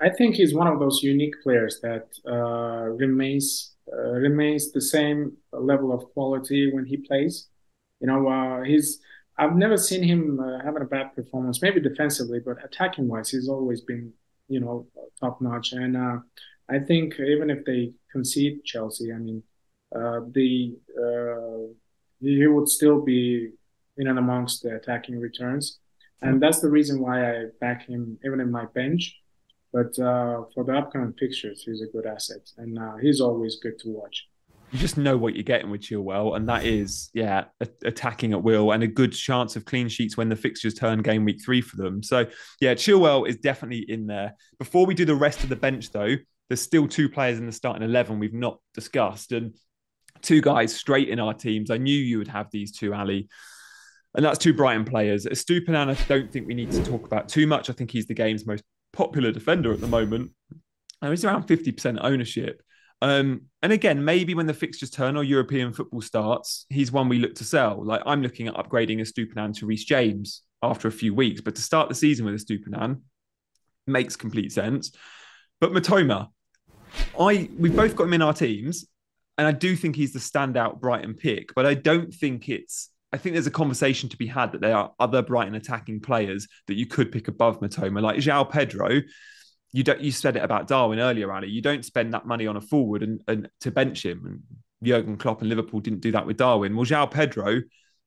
I 0.00 0.08
think 0.08 0.34
he's 0.34 0.54
one 0.54 0.66
of 0.66 0.78
those 0.78 1.02
unique 1.02 1.34
players 1.42 1.78
that 1.82 2.08
uh, 2.26 2.88
remains 2.88 3.74
uh, 3.92 4.12
remains 4.12 4.72
the 4.72 4.80
same 4.80 5.36
level 5.52 5.92
of 5.92 6.04
quality 6.14 6.72
when 6.72 6.86
he 6.86 6.96
plays. 6.96 7.48
You 8.00 8.06
know, 8.06 8.28
uh, 8.28 8.62
he's 8.62 8.98
I've 9.36 9.56
never 9.56 9.76
seen 9.76 10.02
him 10.02 10.40
uh, 10.40 10.64
having 10.64 10.82
a 10.82 10.86
bad 10.86 11.14
performance, 11.14 11.60
maybe 11.60 11.80
defensively, 11.80 12.40
but 12.40 12.64
attacking 12.64 13.08
wise, 13.08 13.30
he's 13.30 13.48
always 13.48 13.82
been 13.82 14.12
you 14.48 14.60
know 14.60 14.86
top 15.20 15.40
notch. 15.42 15.72
And 15.72 15.96
uh, 15.96 16.18
I 16.68 16.78
think 16.78 17.20
even 17.20 17.50
if 17.50 17.64
they 17.66 17.92
concede 18.10 18.64
Chelsea, 18.64 19.12
I 19.12 19.18
mean, 19.18 19.42
uh, 19.94 20.20
the 20.32 20.76
he 22.20 22.46
would 22.46 22.68
still 22.68 23.00
be 23.00 23.50
in 23.96 24.06
and 24.06 24.18
amongst 24.18 24.62
the 24.62 24.76
attacking 24.76 25.18
returns. 25.20 25.78
And 26.22 26.42
that's 26.42 26.60
the 26.60 26.68
reason 26.68 27.00
why 27.00 27.30
I 27.30 27.46
back 27.60 27.86
him 27.86 28.18
even 28.24 28.40
in 28.40 28.50
my 28.50 28.66
bench 28.66 29.19
but 29.72 29.98
uh, 29.98 30.44
for 30.54 30.64
the 30.64 30.72
upcoming 30.76 31.14
fixtures, 31.18 31.62
he's 31.64 31.82
a 31.82 31.86
good 31.86 32.06
asset, 32.06 32.48
and 32.58 32.78
uh, 32.78 32.96
he's 33.00 33.20
always 33.20 33.58
good 33.62 33.78
to 33.80 33.88
watch. 33.88 34.26
You 34.72 34.78
just 34.78 34.96
know 34.96 35.16
what 35.16 35.34
you're 35.34 35.42
getting 35.42 35.70
with 35.70 35.80
Chilwell, 35.80 36.36
and 36.36 36.48
that 36.48 36.64
is, 36.64 37.10
yeah, 37.12 37.44
a- 37.60 37.68
attacking 37.84 38.32
at 38.32 38.42
will 38.42 38.70
and 38.70 38.82
a 38.82 38.86
good 38.86 39.12
chance 39.12 39.56
of 39.56 39.64
clean 39.64 39.88
sheets 39.88 40.16
when 40.16 40.28
the 40.28 40.36
fixtures 40.36 40.74
turn 40.74 41.02
game 41.02 41.24
week 41.24 41.42
three 41.44 41.60
for 41.60 41.76
them. 41.76 42.02
So, 42.02 42.26
yeah, 42.60 42.74
Chilwell 42.74 43.28
is 43.28 43.36
definitely 43.36 43.84
in 43.88 44.06
there. 44.06 44.34
Before 44.58 44.86
we 44.86 44.94
do 44.94 45.04
the 45.04 45.14
rest 45.14 45.42
of 45.42 45.48
the 45.48 45.56
bench, 45.56 45.90
though, 45.90 46.14
there's 46.48 46.60
still 46.60 46.86
two 46.86 47.08
players 47.08 47.38
in 47.38 47.46
the 47.46 47.52
starting 47.52 47.82
11 47.82 48.18
we've 48.20 48.32
not 48.32 48.60
discussed, 48.74 49.32
and 49.32 49.54
two 50.22 50.40
guys 50.40 50.74
straight 50.74 51.08
in 51.08 51.18
our 51.18 51.34
teams. 51.34 51.70
I 51.70 51.76
knew 51.76 51.96
you 51.96 52.18
would 52.18 52.28
have 52.28 52.48
these 52.50 52.72
two, 52.72 52.94
Ali. 52.94 53.28
And 54.14 54.24
that's 54.24 54.38
two 54.38 54.52
Brighton 54.52 54.84
players. 54.84 55.24
Estupiñán, 55.24 55.88
I 55.88 55.94
don't 56.08 56.32
think 56.32 56.46
we 56.46 56.54
need 56.54 56.72
to 56.72 56.84
talk 56.84 57.06
about 57.06 57.28
too 57.28 57.46
much. 57.46 57.70
I 57.70 57.72
think 57.72 57.92
he's 57.92 58.06
the 58.06 58.14
game's 58.14 58.44
most 58.44 58.64
popular 58.92 59.32
defender 59.32 59.72
at 59.72 59.80
the 59.80 59.86
moment. 59.86 60.32
And 61.02 61.10
he's 61.10 61.24
around 61.24 61.46
50% 61.46 61.98
ownership. 62.02 62.62
Um, 63.02 63.42
and 63.62 63.72
again, 63.72 64.04
maybe 64.04 64.34
when 64.34 64.46
the 64.46 64.54
fixtures 64.54 64.90
turn 64.90 65.16
or 65.16 65.24
European 65.24 65.72
football 65.72 66.02
starts, 66.02 66.66
he's 66.68 66.92
one 66.92 67.08
we 67.08 67.18
look 67.18 67.34
to 67.36 67.44
sell. 67.44 67.82
Like 67.82 68.02
I'm 68.04 68.22
looking 68.22 68.48
at 68.48 68.54
upgrading 68.54 69.00
Estupiñán 69.00 69.56
to 69.58 69.66
Reece 69.66 69.84
James 69.84 70.42
after 70.62 70.88
a 70.88 70.92
few 70.92 71.14
weeks, 71.14 71.40
but 71.40 71.54
to 71.54 71.62
start 71.62 71.88
the 71.88 71.94
season 71.94 72.26
with 72.26 72.34
Estupiñán 72.34 73.00
makes 73.86 74.16
complete 74.16 74.52
sense. 74.52 74.92
But 75.60 75.72
Mitoma, 75.72 76.28
I 77.18 77.48
we've 77.58 77.74
both 77.74 77.96
got 77.96 78.04
him 78.04 78.14
in 78.14 78.22
our 78.22 78.34
teams, 78.34 78.86
and 79.38 79.46
I 79.46 79.52
do 79.52 79.76
think 79.76 79.96
he's 79.96 80.12
the 80.12 80.18
standout 80.18 80.80
Brighton 80.80 81.14
pick, 81.14 81.54
but 81.54 81.64
I 81.64 81.74
don't 81.74 82.12
think 82.12 82.48
it's 82.48 82.90
I 83.12 83.18
think 83.18 83.34
there's 83.34 83.46
a 83.46 83.50
conversation 83.50 84.08
to 84.08 84.16
be 84.16 84.26
had 84.26 84.52
that 84.52 84.60
there 84.60 84.76
are 84.76 84.92
other 85.00 85.22
Brighton 85.22 85.54
attacking 85.54 86.00
players 86.00 86.46
that 86.68 86.74
you 86.74 86.86
could 86.86 87.10
pick 87.10 87.28
above 87.28 87.60
Mitoma, 87.60 88.00
like 88.00 88.18
João 88.18 88.48
Pedro. 88.48 89.00
You 89.72 89.82
don't. 89.82 90.00
You 90.00 90.12
said 90.12 90.36
it 90.36 90.44
about 90.44 90.68
Darwin 90.68 90.98
earlier, 90.98 91.32
Ali. 91.32 91.48
You 91.48 91.62
don't 91.62 91.84
spend 91.84 92.14
that 92.14 92.26
money 92.26 92.46
on 92.46 92.56
a 92.56 92.60
forward 92.60 93.02
and, 93.02 93.22
and 93.26 93.48
to 93.60 93.70
bench 93.70 94.04
him. 94.04 94.26
And 94.26 94.42
Jurgen 94.82 95.16
Klopp 95.16 95.40
and 95.40 95.48
Liverpool 95.48 95.80
didn't 95.80 96.00
do 96.00 96.12
that 96.12 96.26
with 96.26 96.36
Darwin. 96.36 96.76
Well, 96.76 96.86
João 96.86 97.10
Pedro, 97.10 97.62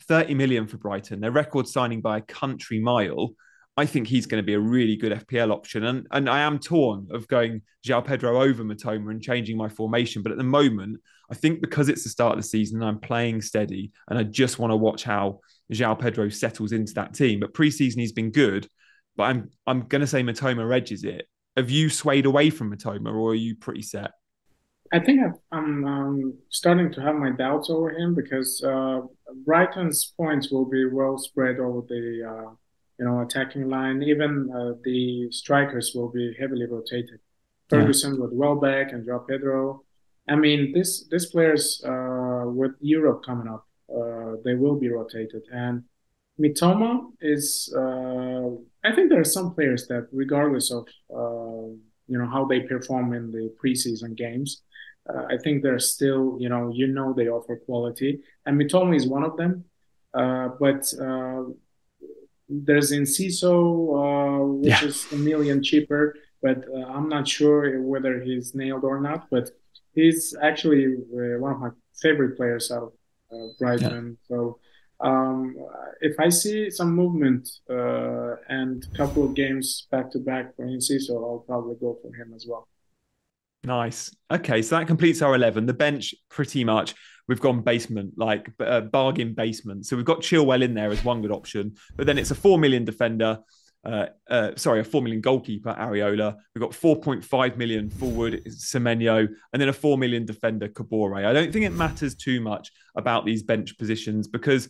30 0.08 0.34
million 0.36 0.68
for 0.68 0.78
Brighton, 0.78 1.20
their 1.20 1.32
record 1.32 1.68
signing 1.68 2.02
by 2.02 2.18
a 2.18 2.22
country 2.22 2.80
mile. 2.80 3.34
I 3.76 3.86
think 3.86 4.08
he's 4.08 4.28
going 4.28 4.42
to 4.42 4.46
be 4.46 4.54
a 4.54 4.60
really 4.60 4.96
good 4.96 5.12
FPL 5.12 5.52
option. 5.52 5.86
And, 5.86 6.06
and 6.12 6.30
I 6.30 6.42
am 6.42 6.60
torn 6.60 7.08
of 7.12 7.28
going 7.28 7.62
João 7.86 8.06
Pedro 8.06 8.42
over 8.42 8.64
Mitoma 8.64 9.10
and 9.10 9.22
changing 9.22 9.58
my 9.58 9.68
formation. 9.68 10.22
But 10.22 10.32
at 10.32 10.38
the 10.38 10.44
moment, 10.44 11.02
I 11.32 11.36
think 11.36 11.62
because 11.62 11.90
it's 11.90 12.04
the 12.04 12.10
start 12.10 12.34
of 12.34 12.44
the 12.44 12.48
season, 12.48 12.84
I'm 12.84 13.00
playing 13.00 13.42
steady 13.42 13.92
and 14.10 14.20
I 14.20 14.24
just 14.24 14.60
want 14.60 14.72
to 14.72 14.78
watch 14.78 15.04
how 15.04 15.40
João 15.72 15.98
Pedro 15.98 16.30
settles 16.30 16.72
into 16.72 16.94
that 16.94 17.16
team. 17.16 17.40
But 17.40 17.54
preseason, 17.54 18.00
he's 18.00 18.12
been 18.12 18.32
good. 18.32 18.68
But 19.16 19.24
I'm 19.24 19.50
I'm 19.66 19.82
going 19.88 20.02
to 20.02 20.08
say 20.08 20.22
Mitoma 20.22 20.76
edges 20.76 21.04
it. 21.04 21.28
Have 21.58 21.70
you 21.70 21.90
swayed 21.90 22.26
away 22.26 22.50
from 22.50 22.76
Mitoma 22.76 23.14
or 23.14 23.32
are 23.32 23.36
you 23.36 23.56
pretty 23.56 23.84
set? 23.84 24.12
I 24.92 25.00
think 25.00 25.22
i 25.22 25.58
am 25.58 25.86
um, 25.86 26.34
starting 26.50 26.92
to 26.94 27.02
have 27.02 27.16
my 27.16 27.32
doubts 27.32 27.72
over 27.72 27.90
him 27.90 28.14
because 28.14 28.64
uh, 28.64 29.02
Brighton's 29.44 30.14
points 30.16 30.52
will 30.52 30.70
be 30.70 30.86
well 30.86 31.18
spread 31.18 31.60
over 31.60 31.82
the 31.88 32.22
uh, 32.30 32.54
you 33.00 33.06
know, 33.06 33.22
attacking 33.22 33.70
line. 33.70 34.04
Even 34.04 34.50
uh, 34.56 34.74
the 34.84 35.32
strikers 35.32 35.94
will 35.96 36.10
be 36.10 36.36
heavily 36.40 36.66
rotated. 36.66 37.20
Ferguson 37.70 38.16
yeah. 38.16 38.22
with 38.22 38.34
Welbeck 38.34 38.92
and 38.92 39.06
João 39.08 39.28
Pedro. 39.28 39.84
I 40.30 40.36
mean, 40.36 40.72
this 40.74 41.06
this 41.10 41.26
players 41.28 41.84
uh, 41.86 42.44
with 42.46 42.72
Europe 42.80 43.24
coming 43.26 43.48
up, 43.48 43.68
uh, 43.90 44.36
they 44.46 44.56
will 44.56 44.76
be 44.80 44.90
rotated. 44.90 45.44
And 45.52 45.84
Mitoma 46.40 47.12
is, 47.22 47.74
uh, 47.76 48.50
I 48.84 48.96
think 48.96 49.10
there 49.10 49.20
are 49.20 49.36
some 49.38 49.54
players 49.54 49.88
that, 49.88 50.08
regardless 50.12 50.72
of 50.72 50.88
uh, 51.14 51.68
you 52.08 52.18
know 52.18 52.28
how 52.28 52.46
they 52.46 52.62
perform 52.62 53.14
in 53.14 53.32
the 53.32 53.54
preseason 53.62 54.16
games, 54.16 54.62
uh, 55.10 55.26
I 55.30 55.38
think 55.38 55.62
they're 55.62 55.80
still, 55.80 56.38
you 56.40 56.50
know, 56.50 56.72
you 56.74 56.88
know 56.88 57.14
they 57.14 57.28
offer 57.28 57.58
quality, 57.58 58.22
and 58.46 58.60
Mitoma 58.60 58.96
is 58.96 59.08
one 59.08 59.24
of 59.24 59.36
them. 59.38 59.66
Uh, 60.14 60.50
but 60.60 60.94
there's 62.50 62.92
Enciso, 62.92 63.54
uh, 63.54 64.46
which 64.46 64.70
yeah. 64.70 64.86
is 64.86 65.06
a 65.12 65.16
million 65.16 65.64
cheaper, 65.64 66.16
but 66.42 66.66
uh, 66.74 66.86
I'm 66.86 67.10
not 67.10 67.28
sure 67.28 67.82
whether 67.82 68.22
he's 68.22 68.54
nailed 68.54 68.84
or 68.84 69.00
not. 69.00 69.30
But 69.30 69.50
he's 69.94 70.36
actually 70.42 70.86
uh, 70.86 71.40
one 71.40 71.54
of 71.54 71.60
my 71.60 71.70
favorite 72.02 72.36
players 72.38 72.72
out 72.72 72.94
of 73.32 73.58
Brighton. 73.60 74.18
Yeah. 74.30 74.36
So 74.36 74.60
um, 75.00 75.56
if 76.02 76.20
I 76.20 76.30
see 76.30 76.70
some 76.70 76.96
movement 76.96 77.50
uh, 77.70 78.36
and 78.48 78.86
a 78.94 78.98
couple 78.98 79.26
of 79.26 79.34
games 79.34 79.88
back 79.92 80.12
to 80.12 80.20
back 80.20 80.56
for 80.56 80.66
Enciso, 80.66 81.16
I'll 81.16 81.44
probably 81.46 81.76
go 81.80 81.98
for 82.02 82.14
him 82.14 82.34
as 82.36 82.46
well. 82.48 82.68
Nice. 83.66 84.14
Okay, 84.30 84.62
so 84.62 84.78
that 84.78 84.88
completes 84.88 85.22
our 85.22 85.36
11. 85.36 85.66
The 85.66 85.74
bench, 85.74 86.14
pretty 86.30 86.64
much, 86.66 86.96
we've 87.28 87.40
gone 87.40 87.62
basement, 87.62 88.14
like 88.18 88.52
uh, 88.60 88.82
bargain 88.82 89.34
basement. 89.34 89.86
So 89.86 89.96
we've 89.96 90.06
got 90.06 90.20
Chilwell 90.20 90.64
in 90.64 90.74
there 90.74 90.92
as 90.92 91.04
one 91.04 91.22
good 91.22 91.32
option, 91.32 91.76
but 91.96 92.06
then 92.06 92.18
it's 92.18 92.32
a 92.32 92.36
4 92.36 92.58
million 92.58 92.86
defender. 92.86 93.40
Uh, 93.86 94.06
uh, 94.30 94.52
sorry, 94.56 94.80
a 94.80 94.84
4 94.84 95.02
million 95.02 95.22
goalkeeper, 95.22 95.74
Areola. 95.74 96.38
We've 96.56 96.62
got 96.62 96.72
4.5 96.72 97.58
million 97.58 97.90
forward, 97.90 98.42
Semenyo, 98.46 99.28
and 99.52 99.62
then 99.62 99.70
a 99.70 99.74
4 99.74 99.98
million 99.98 100.26
defender, 100.26 100.70
Kabore. 100.70 101.26
I 101.26 101.34
don't 101.34 101.52
think 101.52 101.66
it 101.66 101.74
matters 101.74 102.16
too 102.16 102.40
much 102.40 102.72
about 102.96 103.26
these 103.26 103.44
bench 103.44 103.78
positions 103.78 104.28
because 104.28 104.70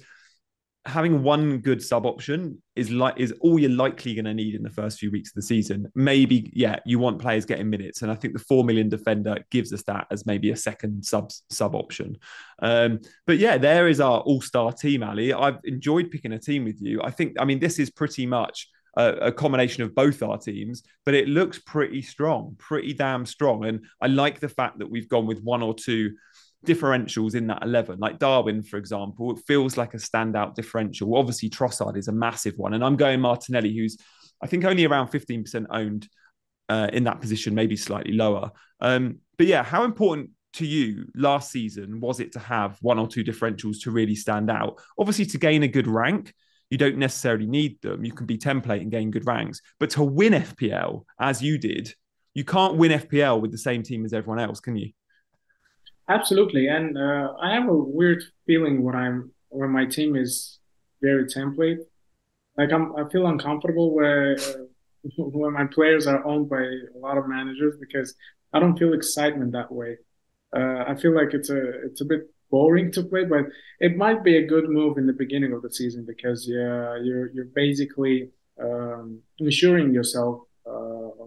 having 0.86 1.24
one 1.24 1.60
good 1.60 1.82
sub 1.82 2.06
option 2.06 2.62
is 2.76 2.92
like 2.92 3.14
is 3.18 3.34
all 3.40 3.58
you're 3.58 3.72
likely 3.72 4.14
going 4.16 4.26
to 4.26 4.34
need 4.34 4.54
in 4.54 4.64
the 4.64 4.70
first 4.70 5.00
few 5.00 5.10
weeks 5.12 5.30
of 5.30 5.36
the 5.36 5.42
season. 5.42 5.88
Maybe, 5.96 6.52
yeah, 6.54 6.78
you 6.86 7.00
want 7.00 7.20
players 7.20 7.46
getting 7.46 7.70
minutes, 7.70 8.02
and 8.02 8.12
I 8.12 8.16
think 8.16 8.34
the 8.34 8.40
four 8.40 8.64
million 8.64 8.90
defender 8.90 9.38
gives 9.50 9.72
us 9.72 9.84
that 9.84 10.08
as 10.12 10.26
maybe 10.26 10.52
a 10.52 10.58
second 10.58 11.04
sub 11.06 11.32
sub 11.50 11.76
option. 11.76 12.18
Um, 12.62 13.00
but 13.26 13.38
yeah, 13.38 13.58
there 13.58 13.88
is 13.88 14.02
our 14.02 14.20
all 14.22 14.42
star 14.42 14.74
team, 14.74 15.04
Ali. 15.04 15.32
I've 15.32 15.60
enjoyed 15.64 16.12
picking 16.12 16.34
a 16.34 16.40
team 16.40 16.66
with 16.66 16.82
you. 16.82 17.02
I 17.02 17.12
think, 17.12 17.38
I 17.40 17.46
mean, 17.46 17.60
this 17.60 17.80
is 17.80 17.90
pretty 17.90 18.26
much. 18.26 18.70
A, 18.96 19.14
a 19.14 19.32
combination 19.32 19.82
of 19.82 19.96
both 19.96 20.22
our 20.22 20.38
teams, 20.38 20.84
but 21.04 21.16
it 21.16 21.28
looks 21.28 21.58
pretty 21.58 22.04
strong, 22.04 22.56
pretty 22.60 22.94
damn 22.94 23.26
strong. 23.26 23.66
And 23.66 23.84
I 24.00 24.06
like 24.06 24.40
the 24.40 24.48
fact 24.48 24.78
that 24.78 24.88
we've 24.88 25.10
gone 25.10 25.26
with 25.26 25.42
one 25.42 25.64
or 25.64 25.74
two 25.74 26.12
differentials 26.66 27.36
in 27.36 27.48
that 27.48 27.64
11. 27.64 28.00
Like 28.00 28.20
Darwin, 28.20 28.64
for 28.64 28.78
example, 28.78 29.32
it 29.32 29.44
feels 29.46 29.78
like 29.78 29.94
a 29.94 29.98
standout 29.98 30.56
differential. 30.56 31.16
Obviously, 31.16 31.50
Trossard 31.50 31.98
is 31.98 32.08
a 32.08 32.12
massive 32.12 32.56
one. 32.58 32.74
And 32.74 32.84
I'm 32.84 32.96
going 32.96 33.20
Martinelli, 33.20 33.76
who's, 33.76 33.98
I 34.42 34.48
think, 34.48 34.66
only 34.66 34.86
around 34.86 35.10
15% 35.10 35.66
owned 35.70 36.08
uh, 36.70 36.90
in 36.94 37.04
that 37.06 37.22
position, 37.22 37.56
maybe 37.56 37.76
slightly 37.76 38.14
lower. 38.14 38.52
Um, 38.80 39.20
but 39.38 39.48
yeah, 39.48 39.64
how 39.64 39.84
important 39.84 40.32
to 40.54 40.66
you 40.66 41.06
last 41.16 41.52
season 41.52 42.00
was 42.00 42.20
it 42.20 42.32
to 42.34 42.40
have 42.40 42.78
one 42.82 43.00
or 43.00 43.08
two 43.08 43.24
differentials 43.24 43.82
to 43.84 43.92
really 43.92 44.16
stand 44.16 44.50
out? 44.50 44.80
Obviously, 44.98 45.26
to 45.26 45.38
gain 45.38 45.64
a 45.64 45.68
good 45.68 45.88
rank, 45.88 46.34
you 46.70 46.78
don't 46.78 46.98
necessarily 46.98 47.46
need 47.46 47.82
them. 47.82 48.04
You 48.04 48.14
can 48.14 48.26
be 48.26 48.38
template 48.38 48.82
and 48.82 48.92
gain 48.92 49.12
good 49.12 49.28
ranks. 49.28 49.62
But 49.80 49.92
to 49.92 50.04
win 50.04 50.34
FPL, 50.34 51.04
as 51.20 51.42
you 51.42 51.58
did, 51.58 51.94
you 52.34 52.44
can't 52.44 52.78
win 52.78 52.92
FPL 52.92 53.42
with 53.42 53.52
the 53.52 53.58
same 53.58 53.84
team 53.84 54.06
as 54.06 54.14
everyone 54.14 54.40
else, 54.40 54.60
can 54.60 54.76
you? 54.76 54.92
Absolutely, 56.10 56.68
and 56.68 56.98
uh, 56.98 57.34
I 57.42 57.54
have 57.54 57.70
a 57.70 57.74
weird 57.74 58.24
feeling 58.46 58.84
when 58.84 58.96
I'm 58.96 59.32
when 59.50 59.70
my 59.70 59.86
team 59.86 60.16
is 60.16 60.60
very 61.02 61.26
template. 61.26 61.78
Like 62.58 62.72
I'm, 62.74 62.96
I 62.96 63.10
feel 63.10 63.28
uncomfortable 63.28 63.94
where 63.96 64.38
when 65.18 65.54
my 65.54 65.66
players 65.66 66.08
are 66.08 66.26
owned 66.26 66.50
by 66.50 66.62
a 66.64 67.00
lot 67.00 67.18
of 67.18 67.28
managers 67.28 67.76
because 67.80 68.16
I 68.54 68.60
don't 68.60 68.78
feel 68.78 68.94
excitement 68.94 69.54
that 69.54 69.72
way. 69.72 69.98
Uh, 70.56 70.86
I 70.88 70.96
feel 70.96 71.16
like 71.16 71.34
it's 71.34 71.50
a 71.50 71.86
it's 71.86 72.02
a 72.02 72.06
bit 72.06 72.30
boring 72.52 72.92
to 72.94 73.04
play, 73.04 73.26
but 73.26 73.46
it 73.80 73.98
might 73.98 74.24
be 74.24 74.38
a 74.38 74.48
good 74.48 74.70
move 74.70 74.98
in 74.98 75.08
the 75.08 75.14
beginning 75.14 75.54
of 75.54 75.62
the 75.62 75.72
season 75.72 76.06
because 76.06 76.48
yeah, 76.48 76.98
you're 77.04 77.32
you're 77.34 77.46
basically 77.56 78.30
um, 78.62 79.22
ensuring 79.40 79.94
yourself 79.94 80.42
uh, 80.66 81.26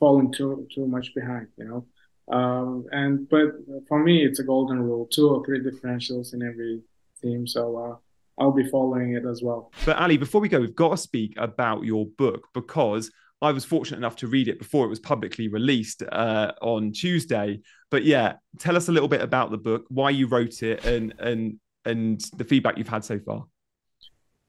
falling 0.00 0.32
too 0.32 0.66
too 0.74 0.86
much 0.86 1.14
behind. 1.14 1.48
You 1.56 1.64
know. 1.66 1.86
Um, 2.30 2.86
and 2.92 3.28
but 3.28 3.52
for 3.88 4.02
me, 4.02 4.24
it's 4.24 4.38
a 4.38 4.44
golden 4.44 4.80
rule: 4.82 5.08
two 5.10 5.28
or 5.28 5.44
three 5.44 5.60
differentials 5.60 6.34
in 6.34 6.42
every 6.42 6.82
team. 7.20 7.46
So 7.46 7.76
uh, 7.76 8.42
I'll 8.42 8.52
be 8.52 8.68
following 8.68 9.14
it 9.14 9.24
as 9.26 9.42
well. 9.42 9.72
But 9.84 9.96
Ali, 9.98 10.16
before 10.16 10.40
we 10.40 10.48
go, 10.48 10.60
we've 10.60 10.74
got 10.74 10.90
to 10.90 10.96
speak 10.96 11.34
about 11.36 11.84
your 11.84 12.06
book 12.06 12.48
because 12.54 13.10
I 13.40 13.50
was 13.50 13.64
fortunate 13.64 13.98
enough 13.98 14.16
to 14.16 14.28
read 14.28 14.48
it 14.48 14.58
before 14.58 14.86
it 14.86 14.88
was 14.88 15.00
publicly 15.00 15.48
released 15.48 16.02
uh, 16.12 16.52
on 16.62 16.92
Tuesday. 16.92 17.60
But 17.90 18.04
yeah, 18.04 18.34
tell 18.58 18.76
us 18.76 18.88
a 18.88 18.92
little 18.92 19.08
bit 19.08 19.20
about 19.20 19.50
the 19.50 19.58
book, 19.58 19.84
why 19.88 20.10
you 20.10 20.28
wrote 20.28 20.62
it, 20.62 20.84
and 20.84 21.14
and 21.18 21.58
and 21.84 22.20
the 22.36 22.44
feedback 22.44 22.78
you've 22.78 22.88
had 22.88 23.04
so 23.04 23.18
far. 23.18 23.44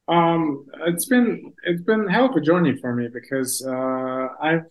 Um, 0.07 0.65
it's 0.86 1.05
been 1.05 1.53
it's 1.63 1.81
been 1.81 2.07
hell 2.07 2.25
of 2.25 2.36
a 2.36 2.41
journey 2.41 2.75
for 2.75 2.93
me 2.93 3.07
because 3.07 3.65
uh, 3.65 4.27
I've 4.41 4.65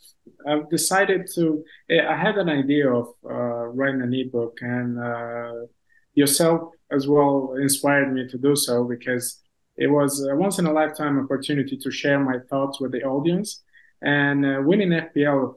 I've 0.47 0.69
decided 0.69 1.27
to. 1.35 1.65
I 1.91 2.17
had 2.17 2.37
an 2.37 2.51
idea 2.51 2.93
of 2.93 3.09
uh, 3.25 3.67
writing 3.69 4.03
an 4.03 4.13
ebook, 4.13 4.59
and 4.61 4.99
uh, 4.99 5.67
yourself 6.15 6.73
as 6.91 7.09
well 7.09 7.55
inspired 7.59 8.13
me 8.13 8.29
to 8.29 8.37
do 8.37 8.55
so 8.55 8.85
because 8.85 9.41
it 9.79 9.87
was 9.87 10.23
a 10.27 10.37
once 10.37 10.59
in 10.59 10.67
a 10.67 10.73
lifetime 10.73 11.19
opportunity 11.19 11.79
to 11.79 11.91
share 11.91 12.21
my 12.21 12.39
thoughts 12.51 12.79
with 12.81 12.93
the 12.93 13.03
audience. 13.03 13.63
And 14.03 14.45
uh, 14.45 14.61
winning 14.63 14.91
FPL, 14.91 15.55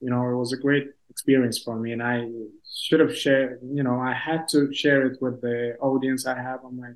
you 0.00 0.10
know, 0.10 0.22
it 0.30 0.36
was 0.36 0.52
a 0.54 0.56
great 0.56 0.86
experience 1.10 1.58
for 1.58 1.78
me, 1.78 1.92
and 1.92 2.02
I 2.02 2.28
should 2.66 3.00
have 3.00 3.14
shared. 3.14 3.60
You 3.62 3.82
know, 3.82 4.00
I 4.00 4.14
had 4.14 4.48
to 4.52 4.72
share 4.72 5.06
it 5.06 5.18
with 5.20 5.42
the 5.42 5.76
audience 5.80 6.26
I 6.26 6.40
have 6.40 6.64
on 6.64 6.80
my 6.80 6.92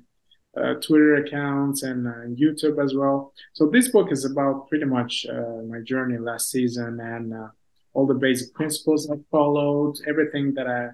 uh, 0.55 0.75
Twitter 0.75 1.15
accounts 1.15 1.83
and 1.83 2.07
uh, 2.07 2.11
YouTube 2.39 2.83
as 2.83 2.93
well. 2.93 3.33
So 3.53 3.67
this 3.67 3.89
book 3.89 4.11
is 4.11 4.25
about 4.25 4.69
pretty 4.69 4.85
much 4.85 5.25
uh, 5.25 5.63
my 5.67 5.79
journey 5.81 6.17
last 6.17 6.51
season 6.51 6.99
and 6.99 7.33
uh, 7.33 7.47
all 7.93 8.05
the 8.05 8.13
basic 8.13 8.53
principles 8.53 9.09
I 9.09 9.15
followed, 9.31 9.95
everything 10.07 10.53
that 10.55 10.67
I 10.67 10.89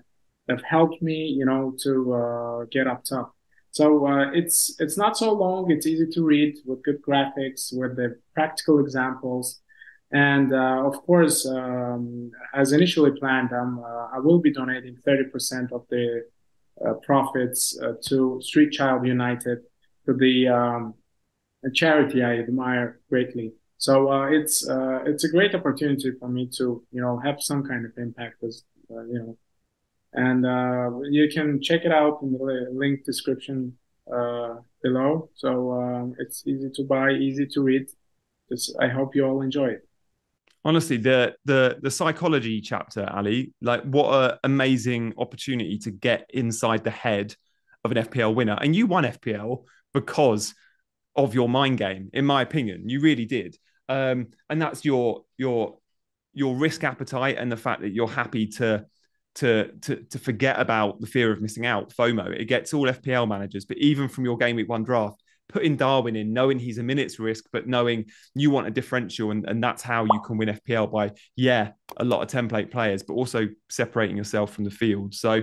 that 0.48 0.64
helped 0.64 1.02
me, 1.02 1.26
you 1.26 1.46
know, 1.46 1.76
to 1.84 2.14
uh, 2.14 2.66
get 2.72 2.88
up 2.88 3.04
top. 3.04 3.36
So 3.72 4.08
uh, 4.08 4.32
it's 4.32 4.76
it's 4.80 4.98
not 4.98 5.18
so 5.18 5.32
long. 5.32 5.70
It's 5.70 5.86
easy 5.86 6.08
to 6.08 6.24
read 6.24 6.58
with 6.66 6.82
good 6.84 7.02
graphics, 7.02 7.72
with 7.72 7.96
the 7.96 8.18
practical 8.34 8.80
examples. 8.80 9.62
And 10.12 10.52
of 10.54 11.06
course, 11.06 11.46
um, 11.46 12.32
as 12.56 12.72
initially 12.72 13.12
planned, 13.20 13.54
um, 13.54 13.80
I 14.12 14.18
will 14.18 14.40
be 14.40 14.52
donating 14.52 14.98
30% 15.08 15.72
of 15.72 15.86
the 15.92 16.24
profits 17.04 17.78
uh, 17.82 17.94
to 18.08 18.40
Street 18.42 18.72
Child 18.72 19.06
United, 19.06 19.60
to 20.06 20.14
the 20.14 20.48
um, 20.48 20.94
charity 21.74 22.24
I 22.24 22.40
admire 22.40 23.00
greatly. 23.10 23.54
So 23.78 24.12
uh, 24.12 24.28
it's 24.28 24.68
it's 25.06 25.24
a 25.24 25.30
great 25.30 25.56
opportunity 25.56 26.12
for 26.20 26.28
me 26.28 26.50
to 26.58 26.84
you 26.92 27.02
know 27.02 27.18
have 27.20 27.42
some 27.42 27.64
kind 27.64 27.86
of 27.86 27.92
impact 27.98 28.44
as 28.44 28.64
you 28.90 29.20
know 29.20 29.38
and 30.14 30.46
uh, 30.46 31.00
you 31.10 31.30
can 31.30 31.62
check 31.62 31.82
it 31.86 31.92
out 31.92 32.20
in 32.22 32.34
the 32.34 32.68
link 32.72 33.04
description 33.06 33.78
uh, 34.12 34.56
below. 34.82 35.30
So 35.36 35.72
um, 35.72 36.16
it's 36.20 36.44
easy 36.48 36.70
to 36.76 36.84
buy, 36.84 37.12
easy 37.12 37.46
to 37.46 37.62
read. 37.62 37.88
Just, 38.50 38.76
I 38.80 38.88
hope 38.88 39.16
you 39.16 39.26
all 39.26 39.42
enjoy 39.42 39.68
it 39.68 39.89
honestly 40.66 40.98
the 40.98 41.36
the 41.46 41.78
the 41.82 41.92
psychology 41.92 42.62
chapter 42.62 43.10
ali 43.14 43.54
like 43.62 43.82
what 43.84 44.14
an 44.14 44.38
amazing 44.44 45.14
opportunity 45.18 45.78
to 45.78 45.92
get 45.92 46.30
inside 46.34 46.84
the 46.84 46.92
head 46.92 47.34
of 47.84 47.92
an 47.92 47.98
fpl 48.06 48.36
winner. 48.36 48.58
And 48.60 48.76
you 48.76 48.88
won 48.88 49.04
fpl 49.06 49.64
because 49.94 50.54
of 51.16 51.34
your 51.34 51.50
mind 51.50 51.78
game 51.78 52.10
in 52.14 52.26
my 52.26 52.42
opinion. 52.42 52.90
You 52.90 53.00
really 53.02 53.26
did. 53.26 53.58
Um, 53.88 54.28
and 54.50 54.62
that's 54.62 54.86
your 54.86 55.24
your 55.38 55.78
your 56.34 56.56
risk 56.56 56.84
appetite 56.84 57.38
and 57.38 57.52
the 57.52 57.58
fact 57.58 57.82
that 57.82 57.90
you're 57.90 58.08
happy 58.08 58.48
to 58.48 58.86
to 59.36 59.72
to 59.82 60.04
to 60.04 60.20
forget 60.20 60.60
about 60.60 61.00
the 61.00 61.08
fear 61.08 61.32
of 61.32 61.42
missing 61.42 61.66
out 61.66 61.94
fomo. 61.94 62.30
It 62.30 62.46
gets 62.46 62.74
all 62.74 62.88
fpl 62.88 63.28
managers 63.28 63.66
but 63.66 63.78
even 63.78 64.08
from 64.08 64.26
your 64.26 64.38
game 64.38 64.56
week 64.56 64.70
one 64.70 64.84
draft 64.84 65.22
putting 65.50 65.76
Darwin 65.76 66.16
in, 66.16 66.32
knowing 66.32 66.60
he's 66.60 66.78
a 66.78 66.84
minutes 66.84 67.20
risk, 67.20 67.46
but 67.52 67.68
knowing 67.68 68.06
you 68.36 68.52
want 68.52 68.68
a 68.68 68.72
differential, 68.72 69.32
and, 69.32 69.46
and 69.50 69.62
that's 69.62 69.82
how 69.82 70.06
you 70.06 70.22
can 70.26 70.38
win 70.38 70.50
FPL 70.50 70.92
by, 70.92 71.12
yeah, 71.36 71.72
a 71.98 72.06
lot 72.06 72.22
of 72.22 72.30
template 72.30 72.72
players, 72.72 73.04
but 73.04 73.16
also 73.16 73.48
separating 73.70 74.16
yourself 74.16 74.54
from 74.54 74.64
the 74.64 74.72
field. 74.72 75.14
So 75.14 75.42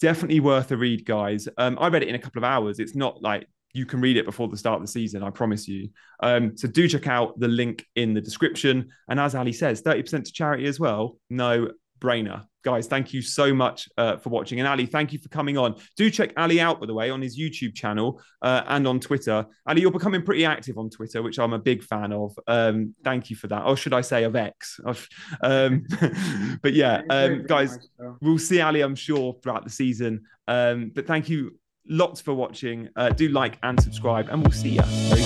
definitely 0.00 0.40
worth 0.40 0.72
a 0.72 0.76
read, 0.76 1.04
guys. 1.04 1.48
Um, 1.58 1.78
I 1.80 1.88
read 1.88 2.02
it 2.02 2.08
in 2.08 2.14
a 2.14 2.18
couple 2.18 2.40
of 2.40 2.44
hours. 2.44 2.80
It's 2.80 2.96
not 2.96 3.22
like 3.22 3.46
you 3.74 3.86
can 3.86 4.00
read 4.00 4.16
it 4.16 4.26
before 4.26 4.48
the 4.48 4.56
start 4.56 4.76
of 4.76 4.82
the 4.82 4.92
season, 4.92 5.22
I 5.22 5.30
promise 5.30 5.68
you. 5.68 5.90
Um, 6.20 6.56
so 6.56 6.68
do 6.68 6.88
check 6.88 7.06
out 7.06 7.38
the 7.38 7.48
link 7.48 7.86
in 7.94 8.14
the 8.14 8.20
description. 8.20 8.88
And 9.08 9.20
as 9.20 9.34
Ali 9.34 9.52
says, 9.52 9.82
30% 9.82 10.24
to 10.24 10.32
charity 10.32 10.66
as 10.66 10.80
well. 10.80 11.16
No 11.30 11.68
brainer. 12.00 12.44
Guys, 12.62 12.86
thank 12.86 13.12
you 13.12 13.22
so 13.22 13.52
much 13.52 13.88
uh, 13.98 14.16
for 14.16 14.30
watching. 14.30 14.60
And 14.60 14.68
Ali, 14.68 14.86
thank 14.86 15.12
you 15.12 15.18
for 15.18 15.28
coming 15.28 15.58
on. 15.58 15.74
Do 15.96 16.10
check 16.10 16.32
Ali 16.36 16.60
out, 16.60 16.80
by 16.80 16.86
the 16.86 16.94
way, 16.94 17.10
on 17.10 17.20
his 17.20 17.38
YouTube 17.38 17.74
channel 17.74 18.22
uh, 18.40 18.62
and 18.68 18.86
on 18.86 19.00
Twitter. 19.00 19.44
Ali, 19.66 19.80
you're 19.80 19.90
becoming 19.90 20.22
pretty 20.22 20.44
active 20.44 20.78
on 20.78 20.88
Twitter, 20.88 21.22
which 21.22 21.38
I'm 21.38 21.52
a 21.52 21.58
big 21.58 21.82
fan 21.82 22.12
of. 22.12 22.38
Um, 22.46 22.94
thank 23.02 23.30
you 23.30 23.36
for 23.36 23.48
that. 23.48 23.64
Or 23.64 23.76
should 23.76 23.92
I 23.92 24.00
say 24.00 24.24
of 24.24 24.36
X? 24.36 24.80
Um, 25.42 25.86
but 26.62 26.72
yeah, 26.74 27.02
um, 27.10 27.44
guys, 27.46 27.88
we'll 28.20 28.38
see 28.38 28.60
Ali, 28.60 28.80
I'm 28.82 28.94
sure, 28.94 29.34
throughout 29.42 29.64
the 29.64 29.70
season. 29.70 30.22
Um, 30.46 30.92
but 30.94 31.06
thank 31.06 31.28
you 31.28 31.58
lots 31.88 32.20
for 32.20 32.34
watching. 32.34 32.88
Uh, 32.96 33.10
do 33.10 33.28
like 33.28 33.58
and 33.62 33.80
subscribe, 33.82 34.28
and 34.28 34.42
we'll 34.42 34.52
see 34.52 34.70
you 34.70 34.82
very 34.82 35.22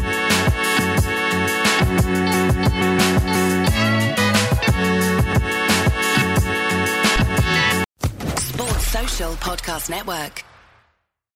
soon. 0.00 0.19
Podcast 9.28 9.90
Network. 9.90 10.44